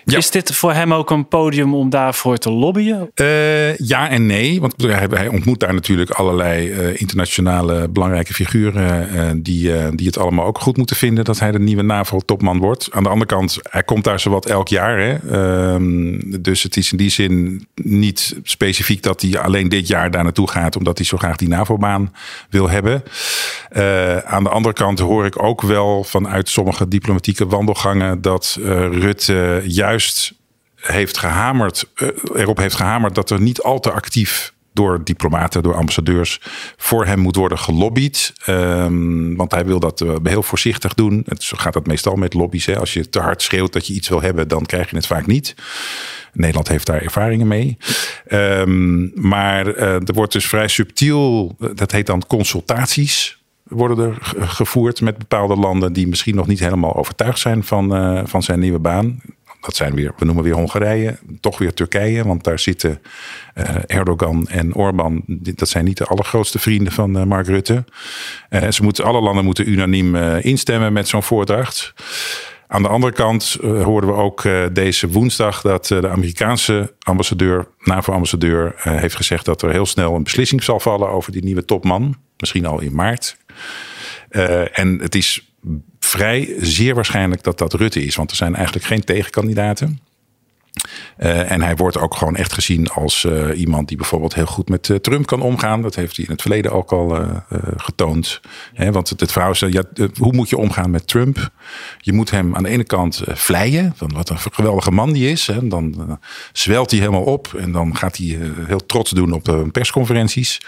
Ja. 0.04 0.18
Is 0.18 0.30
dit 0.30 0.54
voor 0.54 0.72
hem 0.72 0.94
ook 0.94 1.10
een 1.10 1.28
podium 1.28 1.74
om 1.74 1.90
daarvoor 1.90 2.36
te 2.36 2.50
lobbyen? 2.50 3.10
Uh, 3.14 3.76
ja 3.76 4.08
en 4.08 4.26
nee, 4.26 4.60
want 4.60 4.74
hij 4.82 5.28
ontmoet 5.28 5.60
daar 5.60 5.74
natuurlijk 5.74 6.10
allerlei 6.10 6.70
internationale 6.92 7.88
belangrijke 7.88 8.34
figuren 8.34 9.42
die, 9.42 9.94
die 9.94 10.06
het 10.06 10.18
allemaal 10.18 10.46
ook 10.46 10.58
goed 10.58 10.76
moeten 10.76 10.96
vinden 10.96 11.24
dat 11.24 11.38
hij 11.38 11.52
de 11.52 11.60
nieuwe 11.60 11.82
NAVO-topman 11.82 12.58
wordt. 12.58 12.88
Aan 12.92 13.02
de 13.02 13.08
andere 13.08 13.26
kant, 13.26 13.58
hij 13.62 13.82
komt 13.82 14.04
daar 14.04 14.20
zowat 14.20 14.46
elk 14.46 14.68
jaar. 14.68 14.98
Hè? 14.98 15.14
Ehm, 15.30 16.40
dus 16.42 16.62
het 16.62 16.76
is 16.76 16.92
in 16.92 16.98
die 16.98 17.10
zin 17.10 17.66
niet 17.74 18.36
specifiek 18.42 19.02
dat 19.02 19.20
hij 19.20 19.31
alleen 19.40 19.68
dit 19.68 19.86
jaar 19.88 20.10
daar 20.10 20.22
naartoe 20.22 20.50
gaat, 20.50 20.76
omdat 20.76 20.96
hij 20.96 21.06
zo 21.06 21.16
graag 21.16 21.36
die 21.36 21.48
NAVO-baan 21.48 22.14
wil 22.50 22.70
hebben. 22.70 23.02
Uh, 23.72 24.16
aan 24.18 24.44
de 24.44 24.50
andere 24.50 24.74
kant 24.74 24.98
hoor 24.98 25.24
ik 25.26 25.42
ook 25.42 25.62
wel 25.62 26.04
vanuit 26.04 26.48
sommige 26.48 26.88
diplomatieke 26.88 27.46
wandelgangen 27.46 28.20
dat 28.20 28.56
uh, 28.60 28.66
Rutte 28.90 29.62
juist 29.64 30.32
heeft 30.76 31.18
gehamerd, 31.18 31.88
uh, 31.96 32.08
erop 32.34 32.56
heeft 32.56 32.74
gehamerd 32.74 33.14
dat 33.14 33.30
er 33.30 33.40
niet 33.40 33.62
al 33.62 33.80
te 33.80 33.90
actief 33.90 34.52
door 34.72 35.04
diplomaten, 35.04 35.62
door 35.62 35.74
ambassadeurs 35.74 36.40
voor 36.76 37.06
hem 37.06 37.18
moet 37.18 37.36
worden 37.36 37.58
gelobbyd. 37.58 38.32
Um, 38.46 39.36
want 39.36 39.50
hij 39.52 39.64
wil 39.64 39.80
dat 39.80 40.04
heel 40.22 40.42
voorzichtig 40.42 40.94
doen. 40.94 41.22
Het, 41.26 41.42
zo 41.42 41.56
gaat 41.56 41.72
dat 41.72 41.86
meestal 41.86 42.14
met 42.14 42.34
lobby's. 42.34 42.66
Hè. 42.66 42.78
Als 42.78 42.92
je 42.92 43.08
te 43.08 43.20
hard 43.20 43.42
schreeuwt 43.42 43.72
dat 43.72 43.86
je 43.86 43.94
iets 43.94 44.08
wil 44.08 44.22
hebben, 44.22 44.48
dan 44.48 44.66
krijg 44.66 44.90
je 44.90 44.96
het 44.96 45.06
vaak 45.06 45.26
niet. 45.26 45.54
Nederland 46.32 46.68
heeft 46.68 46.86
daar 46.86 47.02
ervaringen 47.02 47.46
mee. 47.46 47.76
Um, 48.30 49.12
maar 49.14 49.66
uh, 49.66 49.94
er 49.94 50.14
wordt 50.14 50.32
dus 50.32 50.46
vrij 50.46 50.68
subtiel, 50.68 51.56
dat 51.74 51.92
heet 51.92 52.06
dan 52.06 52.26
consultaties 52.26 53.40
worden 53.62 53.98
er 53.98 54.18
gevoerd 54.48 55.00
met 55.00 55.18
bepaalde 55.18 55.56
landen 55.56 55.92
die 55.92 56.08
misschien 56.08 56.34
nog 56.34 56.46
niet 56.46 56.58
helemaal 56.58 56.96
overtuigd 56.96 57.38
zijn 57.38 57.64
van, 57.64 57.88
van 58.28 58.42
zijn 58.42 58.60
nieuwe 58.60 58.78
baan. 58.78 59.20
Dat 59.62 59.76
zijn 59.76 59.94
weer, 59.94 60.12
we 60.16 60.24
noemen 60.24 60.44
weer 60.44 60.54
Hongarije, 60.54 61.18
toch 61.40 61.58
weer 61.58 61.74
Turkije, 61.74 62.24
want 62.24 62.44
daar 62.44 62.58
zitten 62.58 63.02
uh, 63.54 63.64
Erdogan 63.86 64.48
en 64.48 64.74
Orbán. 64.74 65.22
Dat 65.26 65.68
zijn 65.68 65.84
niet 65.84 65.96
de 65.96 66.04
allergrootste 66.04 66.58
vrienden 66.58 66.92
van 66.92 67.16
uh, 67.16 67.24
Mark 67.24 67.46
Rutte. 67.46 67.84
Uh, 68.50 68.70
ze 68.70 68.82
moeten, 68.82 69.04
alle 69.04 69.20
landen 69.20 69.44
moeten 69.44 69.70
unaniem 69.70 70.16
instemmen 70.36 70.92
met 70.92 71.08
zo'n 71.08 71.22
voordracht. 71.22 71.94
Aan 72.66 72.82
de 72.82 72.88
andere 72.88 73.12
kant 73.12 73.58
hoorden 73.62 74.10
we 74.10 74.16
ook 74.16 74.48
deze 74.72 75.08
woensdag 75.08 75.60
dat 75.60 75.86
de 75.86 76.08
Amerikaanse 76.08 76.94
ambassadeur, 76.98 77.68
NAVO-ambassadeur, 77.78 78.74
heeft 78.76 79.16
gezegd 79.16 79.44
dat 79.44 79.62
er 79.62 79.70
heel 79.70 79.86
snel 79.86 80.14
een 80.14 80.22
beslissing 80.22 80.62
zal 80.62 80.80
vallen 80.80 81.08
over 81.08 81.32
die 81.32 81.44
nieuwe 81.44 81.64
topman. 81.64 82.16
Misschien 82.36 82.66
al 82.66 82.80
in 82.80 82.94
maart. 82.94 83.36
en 84.72 84.98
het 85.00 85.14
is 85.14 85.52
vrij 86.12 86.54
zeer 86.58 86.94
waarschijnlijk 86.94 87.42
dat 87.42 87.58
dat 87.58 87.72
Rutte 87.72 88.04
is, 88.04 88.16
want 88.16 88.30
er 88.30 88.36
zijn 88.36 88.54
eigenlijk 88.54 88.86
geen 88.86 89.04
tegenkandidaten. 89.04 90.00
Uh, 91.18 91.50
en 91.50 91.62
hij 91.62 91.76
wordt 91.76 91.98
ook 91.98 92.14
gewoon 92.14 92.36
echt 92.36 92.52
gezien 92.52 92.88
als 92.88 93.24
uh, 93.24 93.60
iemand 93.60 93.88
die 93.88 93.96
bijvoorbeeld 93.96 94.34
heel 94.34 94.46
goed 94.46 94.68
met 94.68 94.88
uh, 94.88 94.96
Trump 94.96 95.26
kan 95.26 95.40
omgaan. 95.40 95.82
Dat 95.82 95.94
heeft 95.94 96.16
hij 96.16 96.24
in 96.24 96.30
het 96.30 96.40
verleden 96.40 96.72
ook 96.72 96.92
al 96.92 97.18
getoond. 97.76 98.40
Want 98.76 99.08
het, 99.08 99.20
het 99.20 99.32
verhaal 99.32 99.50
is, 99.50 99.58
ja, 99.58 99.82
hoe 100.18 100.32
moet 100.32 100.48
je 100.48 100.56
omgaan 100.56 100.90
met 100.90 101.06
Trump? 101.06 101.50
Je 101.98 102.12
moet 102.12 102.30
hem 102.30 102.56
aan 102.56 102.62
de 102.62 102.68
ene 102.68 102.84
kant 102.84 103.22
vleien, 103.26 103.92
van 103.96 104.12
wat 104.14 104.28
een 104.28 104.38
geweldige 104.38 104.90
man 104.90 105.12
die 105.12 105.30
is. 105.30 105.46
Hè, 105.46 105.68
dan 105.68 106.18
zwelt 106.52 106.90
hij 106.90 107.00
helemaal 107.00 107.22
op 107.22 107.54
en 107.58 107.72
dan 107.72 107.96
gaat 107.96 108.16
hij 108.16 108.38
heel 108.66 108.86
trots 108.86 109.10
doen 109.10 109.32
op 109.32 109.68
persconferenties. 109.72 110.60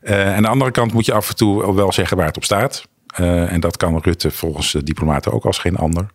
en 0.00 0.34
aan 0.34 0.42
de 0.42 0.48
andere 0.48 0.70
kant 0.70 0.92
moet 0.92 1.06
je 1.06 1.12
af 1.12 1.28
en 1.28 1.36
toe 1.36 1.74
wel 1.74 1.92
zeggen 1.92 2.16
waar 2.16 2.26
het 2.26 2.36
op 2.36 2.44
staat. 2.44 2.84
Uh, 3.16 3.52
en 3.52 3.60
dat 3.60 3.76
kan 3.76 4.00
Rutte 4.02 4.30
volgens 4.30 4.72
de 4.72 4.82
diplomaten 4.82 5.32
ook 5.32 5.44
als 5.44 5.58
geen 5.58 5.76
ander. 5.76 6.06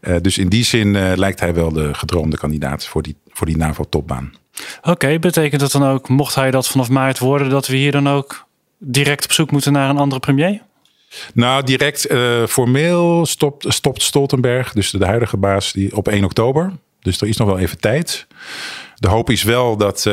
Uh, 0.00 0.16
dus 0.20 0.38
in 0.38 0.48
die 0.48 0.64
zin 0.64 0.94
uh, 0.94 1.12
lijkt 1.14 1.40
hij 1.40 1.54
wel 1.54 1.72
de 1.72 1.94
gedroomde 1.94 2.36
kandidaat 2.36 2.86
voor 2.86 3.02
die, 3.02 3.16
voor 3.28 3.46
die 3.46 3.56
NAVO-topbaan. 3.56 4.34
Oké, 4.78 4.90
okay, 4.90 5.18
betekent 5.18 5.60
dat 5.60 5.72
dan 5.72 5.84
ook, 5.84 6.08
mocht 6.08 6.34
hij 6.34 6.50
dat 6.50 6.68
vanaf 6.68 6.88
maart 6.88 7.18
worden, 7.18 7.50
dat 7.50 7.66
we 7.66 7.76
hier 7.76 7.92
dan 7.92 8.08
ook 8.08 8.46
direct 8.78 9.24
op 9.24 9.32
zoek 9.32 9.50
moeten 9.50 9.72
naar 9.72 9.90
een 9.90 9.96
andere 9.96 10.20
premier? 10.20 10.62
Nou, 11.34 11.64
direct 11.64 12.06
formeel 12.48 13.26
stopt, 13.26 13.64
stopt 13.68 14.02
Stoltenberg, 14.02 14.72
dus 14.72 14.90
de 14.90 15.06
huidige 15.06 15.36
baas, 15.36 15.72
die 15.72 15.96
op 15.96 16.08
1 16.08 16.24
oktober. 16.24 16.72
Dus 17.00 17.20
er 17.20 17.28
is 17.28 17.36
nog 17.36 17.48
wel 17.48 17.58
even 17.58 17.80
tijd. 17.80 18.26
De 18.94 19.08
hoop 19.08 19.30
is 19.30 19.42
wel 19.42 19.76
dat 19.76 20.06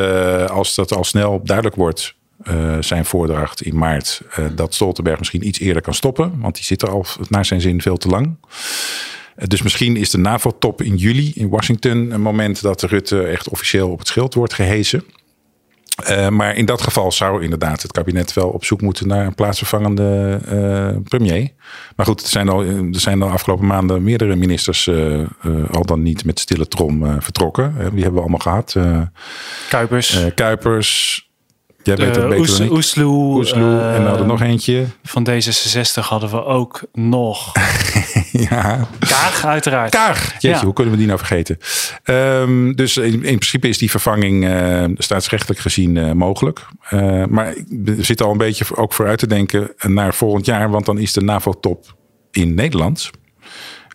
als 0.49 0.75
dat 0.75 0.93
al 0.95 1.03
snel 1.03 1.41
duidelijk 1.43 1.75
wordt, 1.75 2.15
uh, 2.49 2.77
zijn 2.79 3.05
voordracht 3.05 3.61
in 3.61 3.77
maart 3.77 4.21
uh, 4.39 4.45
dat 4.55 4.73
Stoltenberg 4.73 5.17
misschien 5.17 5.47
iets 5.47 5.59
eerder 5.59 5.81
kan 5.81 5.93
stoppen. 5.93 6.39
Want 6.39 6.55
die 6.55 6.63
zit 6.63 6.81
er 6.81 6.89
al 6.89 7.05
naar 7.29 7.45
zijn 7.45 7.61
zin 7.61 7.81
veel 7.81 7.97
te 7.97 8.07
lang. 8.07 8.25
Uh, 8.25 9.45
dus 9.47 9.61
misschien 9.61 9.97
is 9.97 10.09
de 10.09 10.17
NAVO-top 10.17 10.81
in 10.81 10.95
juli 10.95 11.31
in 11.35 11.49
Washington 11.49 12.11
een 12.11 12.21
moment 12.21 12.61
dat 12.61 12.81
Rutte 12.81 13.23
echt 13.23 13.49
officieel 13.49 13.89
op 13.89 13.99
het 13.99 14.07
schild 14.07 14.33
wordt 14.33 14.53
gehezen. 14.53 15.03
maar 16.29 16.55
in 16.55 16.65
dat 16.65 16.81
geval 16.81 17.11
zou 17.11 17.43
inderdaad 17.43 17.81
het 17.81 17.91
kabinet 17.91 18.33
wel 18.33 18.49
op 18.49 18.65
zoek 18.65 18.81
moeten 18.81 19.07
naar 19.07 19.25
een 19.25 19.35
plaatsvervangende 19.35 20.39
premier. 21.03 21.49
Maar 21.95 22.05
goed, 22.05 22.21
er 22.21 22.29
zijn 22.29 22.49
al, 22.49 22.63
er 22.63 22.99
zijn 22.99 23.19
de 23.19 23.25
afgelopen 23.25 23.67
maanden 23.67 24.03
meerdere 24.03 24.35
ministers 24.35 24.89
al 25.71 25.85
dan 25.85 26.01
niet 26.01 26.25
met 26.25 26.39
stille 26.39 26.67
trom 26.67 27.21
vertrokken. 27.21 27.73
die 27.77 28.03
hebben 28.03 28.13
we 28.13 28.19
allemaal 28.19 28.39
gehad. 28.39 28.75
Kuipers. 29.69 30.19
Kuipers. 30.35 31.30
Jij 31.83 31.95
weet 31.95 32.15
het 32.15 32.27
beter 32.27 32.47
dan 32.47 32.61
ik. 32.61 32.71
Oesloe. 32.71 33.37
Oesloe. 33.37 33.79
Uh, 33.79 33.95
en 33.95 34.01
we 34.01 34.07
hadden 34.07 34.27
nog 34.27 34.41
eentje. 34.41 34.85
Van 35.03 35.27
D66 35.29 35.99
hadden 35.99 36.29
we 36.29 36.43
ook 36.45 36.81
nog. 36.93 37.51
ja. 38.49 38.87
Kaag, 38.99 39.45
uiteraard. 39.45 39.91
Kaag. 39.91 40.31
Jeetje, 40.31 40.49
ja. 40.49 40.63
hoe 40.63 40.73
kunnen 40.73 40.93
we 40.93 40.99
die 40.99 41.07
nou 41.07 41.19
vergeten? 41.19 41.57
Um, 42.05 42.75
dus 42.75 42.97
in, 42.97 43.13
in, 43.13 43.21
principe 43.21 43.67
is 43.67 43.77
die 43.77 43.89
vervanging 43.89 44.43
uh, 44.43 44.83
staatsrechtelijk 44.97 45.59
gezien 45.59 45.95
uh, 45.95 46.11
mogelijk. 46.11 46.65
maar 47.29 47.55
we 47.69 47.95
zitten 47.99 48.25
al 48.25 48.31
een 48.31 48.37
beetje 48.37 48.75
ook 48.75 48.93
vooruit 48.93 49.19
te 49.19 49.27
denken 49.27 49.71
naar 49.81 50.13
volgend 50.13 50.45
jaar. 50.45 50.69
Want 50.69 50.85
dan 50.85 50.97
is 50.97 51.13
de 51.13 51.21
NAVO-top 51.21 51.95
in 52.31 52.53
Nederland. 52.53 53.09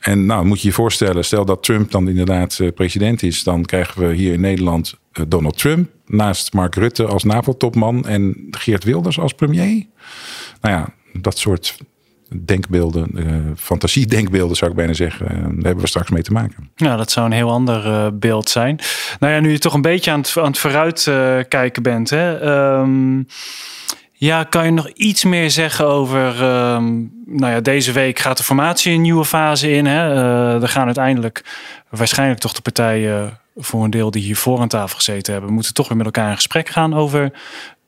En 0.01 0.27
nou, 0.27 0.45
moet 0.45 0.61
je 0.61 0.69
je 0.69 0.75
voorstellen, 0.75 1.25
stel 1.25 1.45
dat 1.45 1.63
Trump 1.63 1.91
dan 1.91 2.09
inderdaad 2.09 2.61
president 2.75 3.23
is, 3.23 3.43
dan 3.43 3.65
krijgen 3.65 4.09
we 4.09 4.15
hier 4.15 4.33
in 4.33 4.41
Nederland 4.41 4.95
Donald 5.29 5.59
Trump 5.59 5.95
naast 6.07 6.53
Mark 6.53 6.75
Rutte 6.75 7.07
als 7.07 7.25
NAVO-topman 7.25 8.07
en 8.07 8.47
Geert 8.51 8.85
Wilders 8.85 9.19
als 9.19 9.33
premier. 9.33 9.87
Nou 10.61 10.75
ja, 10.75 10.89
dat 11.13 11.39
soort 11.39 11.77
denkbeelden, 12.45 13.11
uh, 13.15 13.37
fantasiedenkbeelden 13.57 14.57
zou 14.57 14.71
ik 14.71 14.77
bijna 14.77 14.93
zeggen, 14.93 15.27
uh, 15.27 15.39
daar 15.39 15.49
hebben 15.49 15.81
we 15.81 15.87
straks 15.87 16.11
mee 16.11 16.23
te 16.23 16.33
maken. 16.33 16.71
Ja, 16.77 16.97
dat 16.97 17.11
zou 17.11 17.27
een 17.27 17.33
heel 17.33 17.51
ander 17.51 17.87
uh, 17.87 18.07
beeld 18.13 18.49
zijn. 18.49 18.79
Nou 19.21 19.33
ja, 19.33 19.41
nu 19.41 19.51
je 19.51 19.59
toch 19.59 19.75
een 19.75 19.83
beetje 19.83 20.11
aan 20.11 20.21
het, 20.21 20.35
aan 20.37 20.45
het 20.45 20.59
vooruit 20.59 21.03
kijken 21.49 21.83
bent, 21.83 22.11
hè. 22.11 22.43
Um, 22.79 23.27
ja, 24.19 24.45
kan 24.45 24.65
je 24.65 24.71
nog 24.71 24.89
iets 24.89 25.25
meer 25.25 25.51
zeggen 25.51 25.87
over. 25.87 26.43
Um, 26.43 27.13
nou 27.27 27.53
ja, 27.53 27.61
deze 27.61 27.93
week 27.93 28.19
gaat 28.19 28.37
de 28.37 28.43
formatie 28.43 28.95
een 28.95 29.01
nieuwe 29.01 29.25
fase 29.25 29.71
in. 29.71 29.87
Hè? 29.87 30.15
Uh, 30.15 30.63
er 30.63 30.69
gaan 30.69 30.85
uiteindelijk 30.85 31.45
waarschijnlijk 31.91 32.41
toch 32.41 32.53
de 32.53 32.63
partijen 32.63 33.41
voor 33.57 33.85
een 33.85 33.91
deel 33.91 34.11
die 34.11 34.23
hier 34.23 34.37
voor 34.37 34.61
aan 34.61 34.69
tafel 34.69 34.97
gezeten 34.97 35.33
hebben, 35.33 35.53
moeten 35.53 35.75
toch 35.75 35.89
weer 35.89 35.97
met 35.97 36.07
elkaar 36.07 36.31
in 36.31 36.37
gesprek 36.37 36.69
gaan 36.69 36.95
over 36.95 37.33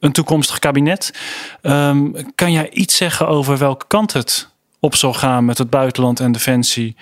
een 0.00 0.12
toekomstig 0.12 0.58
kabinet. 0.58 1.14
Um, 1.62 2.34
kan 2.34 2.52
jij 2.52 2.70
iets 2.70 2.96
zeggen 2.96 3.28
over 3.28 3.58
welke 3.58 3.86
kant 3.86 4.12
het 4.12 4.50
op 4.80 4.94
zal 4.94 5.14
gaan 5.14 5.44
met 5.44 5.58
het 5.58 5.70
buitenland 5.70 6.20
en 6.20 6.32
defensie? 6.32 6.96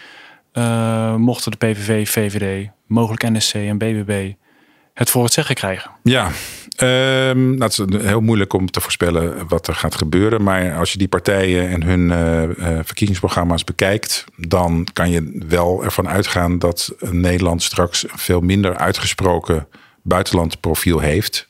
Uh, 0.53 1.15
mochten 1.15 1.51
de 1.51 1.57
PVV, 1.57 2.09
VVD, 2.09 2.71
mogelijk 2.87 3.31
NSC 3.31 3.55
en 3.55 3.79
BBB 3.79 4.33
het 4.97 5.11
voor 5.11 5.25
het 5.25 5.33
zeggen 5.33 5.55
krijgen? 5.55 5.91
Ja, 6.03 6.31
Um, 6.83 7.49
nou, 7.57 7.71
het 7.71 7.79
is 7.79 8.03
heel 8.03 8.21
moeilijk 8.21 8.53
om 8.53 8.71
te 8.71 8.81
voorspellen 8.81 9.49
wat 9.49 9.67
er 9.67 9.75
gaat 9.75 9.95
gebeuren. 9.95 10.43
Maar 10.43 10.77
als 10.77 10.93
je 10.93 10.99
die 10.99 11.09
partijen 11.09 11.69
en 11.69 11.83
hun 11.83 12.01
uh, 12.01 12.43
uh, 12.43 12.79
verkiezingsprogramma's 12.85 13.65
bekijkt, 13.65 14.25
dan 14.37 14.87
kan 14.93 15.11
je 15.11 15.45
wel 15.49 15.85
ervan 15.85 16.09
uitgaan 16.09 16.59
dat 16.59 16.95
Nederland 17.11 17.63
straks 17.63 18.05
veel 18.09 18.41
minder 18.41 18.77
uitgesproken 18.77 19.69
buitenlandprofiel 20.03 20.99
heeft. 20.99 21.49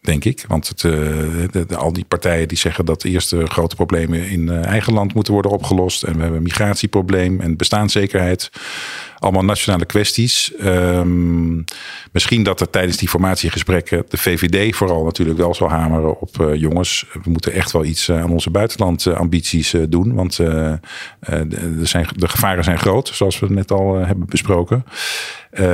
Denk 0.00 0.24
ik. 0.24 0.44
Want 0.48 0.68
het, 0.68 0.80
de, 0.80 1.76
al 1.76 1.92
die 1.92 2.04
partijen 2.04 2.48
die 2.48 2.58
zeggen 2.58 2.84
dat 2.84 3.04
eerst 3.04 3.34
grote 3.44 3.74
problemen 3.74 4.28
in 4.28 4.48
eigen 4.48 4.92
land 4.92 5.14
moeten 5.14 5.32
worden 5.32 5.52
opgelost. 5.52 6.02
En 6.02 6.12
we 6.12 6.20
hebben 6.20 6.36
een 6.36 6.42
migratieprobleem 6.42 7.40
en 7.40 7.56
bestaanszekerheid 7.56 8.50
allemaal 9.20 9.44
nationale 9.44 9.84
kwesties. 9.84 10.52
Um, 10.60 11.64
misschien 12.12 12.42
dat 12.42 12.60
er 12.60 12.70
tijdens 12.70 12.96
die 12.96 13.08
formatiegesprekken 13.08 14.04
de 14.08 14.16
VVD 14.16 14.76
vooral 14.76 15.04
natuurlijk 15.04 15.38
wel 15.38 15.54
zal 15.54 15.68
hameren 15.68 16.20
op 16.20 16.36
uh, 16.40 16.54
jongens. 16.54 17.06
We 17.12 17.30
moeten 17.30 17.52
echt 17.52 17.72
wel 17.72 17.84
iets 17.84 18.10
aan 18.10 18.30
onze 18.30 18.50
buitenlandambities 18.50 19.74
uh, 19.74 19.82
doen. 19.88 20.14
Want 20.14 20.36
de, 20.36 20.78
zijn, 21.82 22.08
de 22.16 22.28
gevaren 22.28 22.64
zijn 22.64 22.78
groot, 22.78 23.08
zoals 23.08 23.38
we 23.38 23.50
net 23.50 23.70
al 23.70 23.94
hebben 23.94 24.26
besproken. 24.26 24.84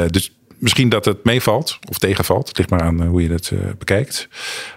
dus 0.06 0.36
misschien 0.58 0.88
dat 0.88 1.04
het 1.04 1.24
meevalt 1.24 1.78
of 1.88 1.98
tegenvalt. 1.98 2.48
Het 2.48 2.58
ligt 2.58 2.70
maar 2.70 2.82
aan 2.82 3.02
hoe 3.02 3.22
je 3.22 3.30
het 3.30 3.50
uh, 3.50 3.60
bekijkt. 3.78 4.28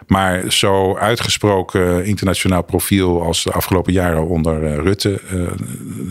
Maar 0.08 0.52
zo 0.52 0.98
uitgesproken 0.98 2.06
internationaal 2.06 2.63
profiel 2.63 3.22
als 3.22 3.44
de 3.44 3.52
afgelopen 3.52 3.94
jaren 3.94 4.28
onder 4.28 4.63
uh, 4.63 4.76
Rutte. 4.76 5.22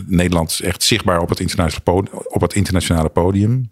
Nederland 0.07 0.49
is 0.49 0.61
echt 0.61 0.83
zichtbaar 0.83 1.21
op 1.21 1.29
het, 1.29 1.39
internationale 1.39 2.07
op 2.27 2.41
het 2.41 2.53
internationale 2.53 3.09
podium. 3.09 3.71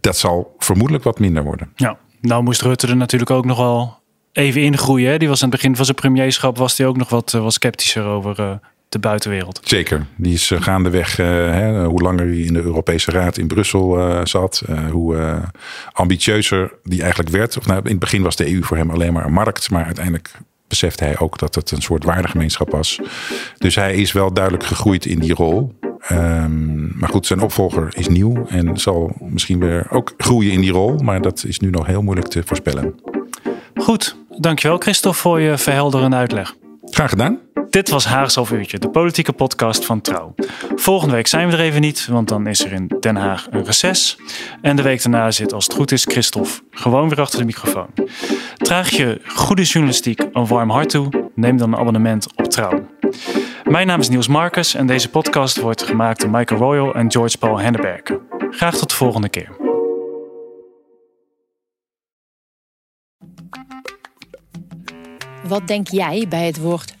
Dat 0.00 0.18
zal 0.18 0.54
vermoedelijk 0.58 1.04
wat 1.04 1.18
minder 1.18 1.44
worden. 1.44 1.72
Ja, 1.76 1.98
nou 2.20 2.42
moest 2.42 2.62
Rutte 2.62 2.86
er 2.86 2.96
natuurlijk 2.96 3.30
ook 3.30 3.44
nog 3.44 3.58
wel 3.58 4.00
even 4.32 4.62
ingroeien. 4.62 5.10
Hè? 5.10 5.18
Die 5.18 5.28
was 5.28 5.42
aan 5.42 5.48
het 5.48 5.58
begin 5.58 5.76
van 5.76 5.84
zijn 5.84 5.96
premierschap 5.96 6.56
was 6.56 6.78
hij 6.78 6.86
ook 6.86 6.96
nog 6.96 7.08
wat, 7.08 7.30
wat 7.30 7.52
sceptischer 7.52 8.04
over 8.04 8.60
de 8.92 8.98
buitenwereld. 8.98 9.60
Zeker. 9.64 10.06
Die 10.16 10.32
is 10.32 10.50
uh, 10.50 10.62
gaandeweg, 10.62 11.18
uh, 11.18 11.26
hè, 11.26 11.84
hoe 11.84 12.02
langer 12.02 12.26
hij 12.26 12.36
in 12.36 12.52
de 12.52 12.62
Europese 12.62 13.10
Raad 13.10 13.38
in 13.38 13.46
Brussel 13.46 13.98
uh, 13.98 14.20
zat, 14.24 14.62
hoe 14.90 15.40
ambitieuzer 15.92 16.72
die 16.82 17.00
eigenlijk 17.00 17.30
werd. 17.30 17.58
Of, 17.58 17.66
nou, 17.66 17.80
in 17.84 17.90
het 17.90 17.98
begin 17.98 18.22
was 18.22 18.36
de 18.36 18.52
EU 18.52 18.62
voor 18.62 18.76
hem 18.76 18.90
alleen 18.90 19.12
maar 19.12 19.24
een 19.24 19.32
markt, 19.32 19.70
maar 19.70 19.84
uiteindelijk 19.84 20.30
besefte 20.68 21.04
hij 21.04 21.18
ook 21.18 21.38
dat 21.38 21.54
het 21.54 21.70
een 21.70 21.82
soort 21.82 22.04
waardegemeenschap 22.04 22.70
was. 22.70 23.00
Dus 23.58 23.74
hij 23.74 23.94
is 23.94 24.12
wel 24.12 24.32
duidelijk 24.32 24.64
gegroeid 24.64 25.06
in 25.06 25.18
die 25.18 25.34
rol. 25.34 25.74
Um, 26.12 26.92
maar 26.94 27.08
goed, 27.08 27.26
zijn 27.26 27.40
opvolger 27.40 27.88
is 27.96 28.08
nieuw 28.08 28.46
en 28.46 28.76
zal 28.78 29.16
misschien 29.20 29.58
weer 29.58 29.86
ook 29.90 30.14
groeien 30.16 30.52
in 30.52 30.60
die 30.60 30.72
rol. 30.72 30.96
Maar 30.96 31.20
dat 31.20 31.44
is 31.46 31.58
nu 31.58 31.70
nog 31.70 31.86
heel 31.86 32.02
moeilijk 32.02 32.28
te 32.28 32.42
voorspellen. 32.44 32.94
Goed, 33.74 34.16
dankjewel 34.38 34.78
Christophe 34.78 35.18
voor 35.18 35.40
je 35.40 35.58
verhelderende 35.58 36.16
uitleg. 36.16 36.54
Graag 36.84 37.10
gedaan. 37.10 37.51
Dit 37.72 37.90
was 37.90 38.04
Haags 38.04 38.34
half 38.34 38.50
uurtje, 38.50 38.78
de 38.78 38.88
politieke 38.88 39.32
podcast 39.32 39.84
van 39.84 40.00
Trouw. 40.00 40.34
Volgende 40.76 41.14
week 41.14 41.26
zijn 41.26 41.48
we 41.48 41.52
er 41.52 41.60
even 41.60 41.80
niet, 41.80 42.06
want 42.06 42.28
dan 42.28 42.46
is 42.46 42.64
er 42.64 42.72
in 42.72 42.96
Den 43.00 43.16
Haag 43.16 43.46
een 43.50 43.64
reces. 43.64 44.18
En 44.60 44.76
de 44.76 44.82
week 44.82 45.02
daarna 45.02 45.30
zit 45.30 45.52
als 45.52 45.64
het 45.64 45.74
goed 45.74 45.92
is 45.92 46.04
Christophe 46.04 46.62
gewoon 46.70 47.08
weer 47.08 47.20
achter 47.20 47.38
de 47.38 47.44
microfoon. 47.44 47.86
Draag 48.56 48.90
je 48.90 49.20
goede 49.26 49.62
journalistiek 49.62 50.20
een 50.32 50.46
warm 50.46 50.70
hart 50.70 50.88
toe? 50.88 51.30
Neem 51.34 51.56
dan 51.56 51.72
een 51.72 51.78
abonnement 51.78 52.28
op 52.36 52.44
Trouw. 52.44 52.86
Mijn 53.64 53.86
naam 53.86 54.00
is 54.00 54.08
Niels 54.08 54.28
Marcus 54.28 54.74
en 54.74 54.86
deze 54.86 55.08
podcast 55.08 55.60
wordt 55.60 55.82
gemaakt 55.82 56.20
door 56.20 56.30
Michael 56.30 56.60
Royal 56.60 56.94
en 56.94 57.10
George 57.10 57.38
Paul 57.38 57.60
Henneberg. 57.60 58.02
Graag 58.50 58.76
tot 58.76 58.88
de 58.88 58.94
volgende 58.94 59.28
keer. 59.28 59.48
Wat 65.44 65.66
denk 65.66 65.88
jij 65.88 66.26
bij 66.28 66.46
het 66.46 66.60
woord 66.60 67.00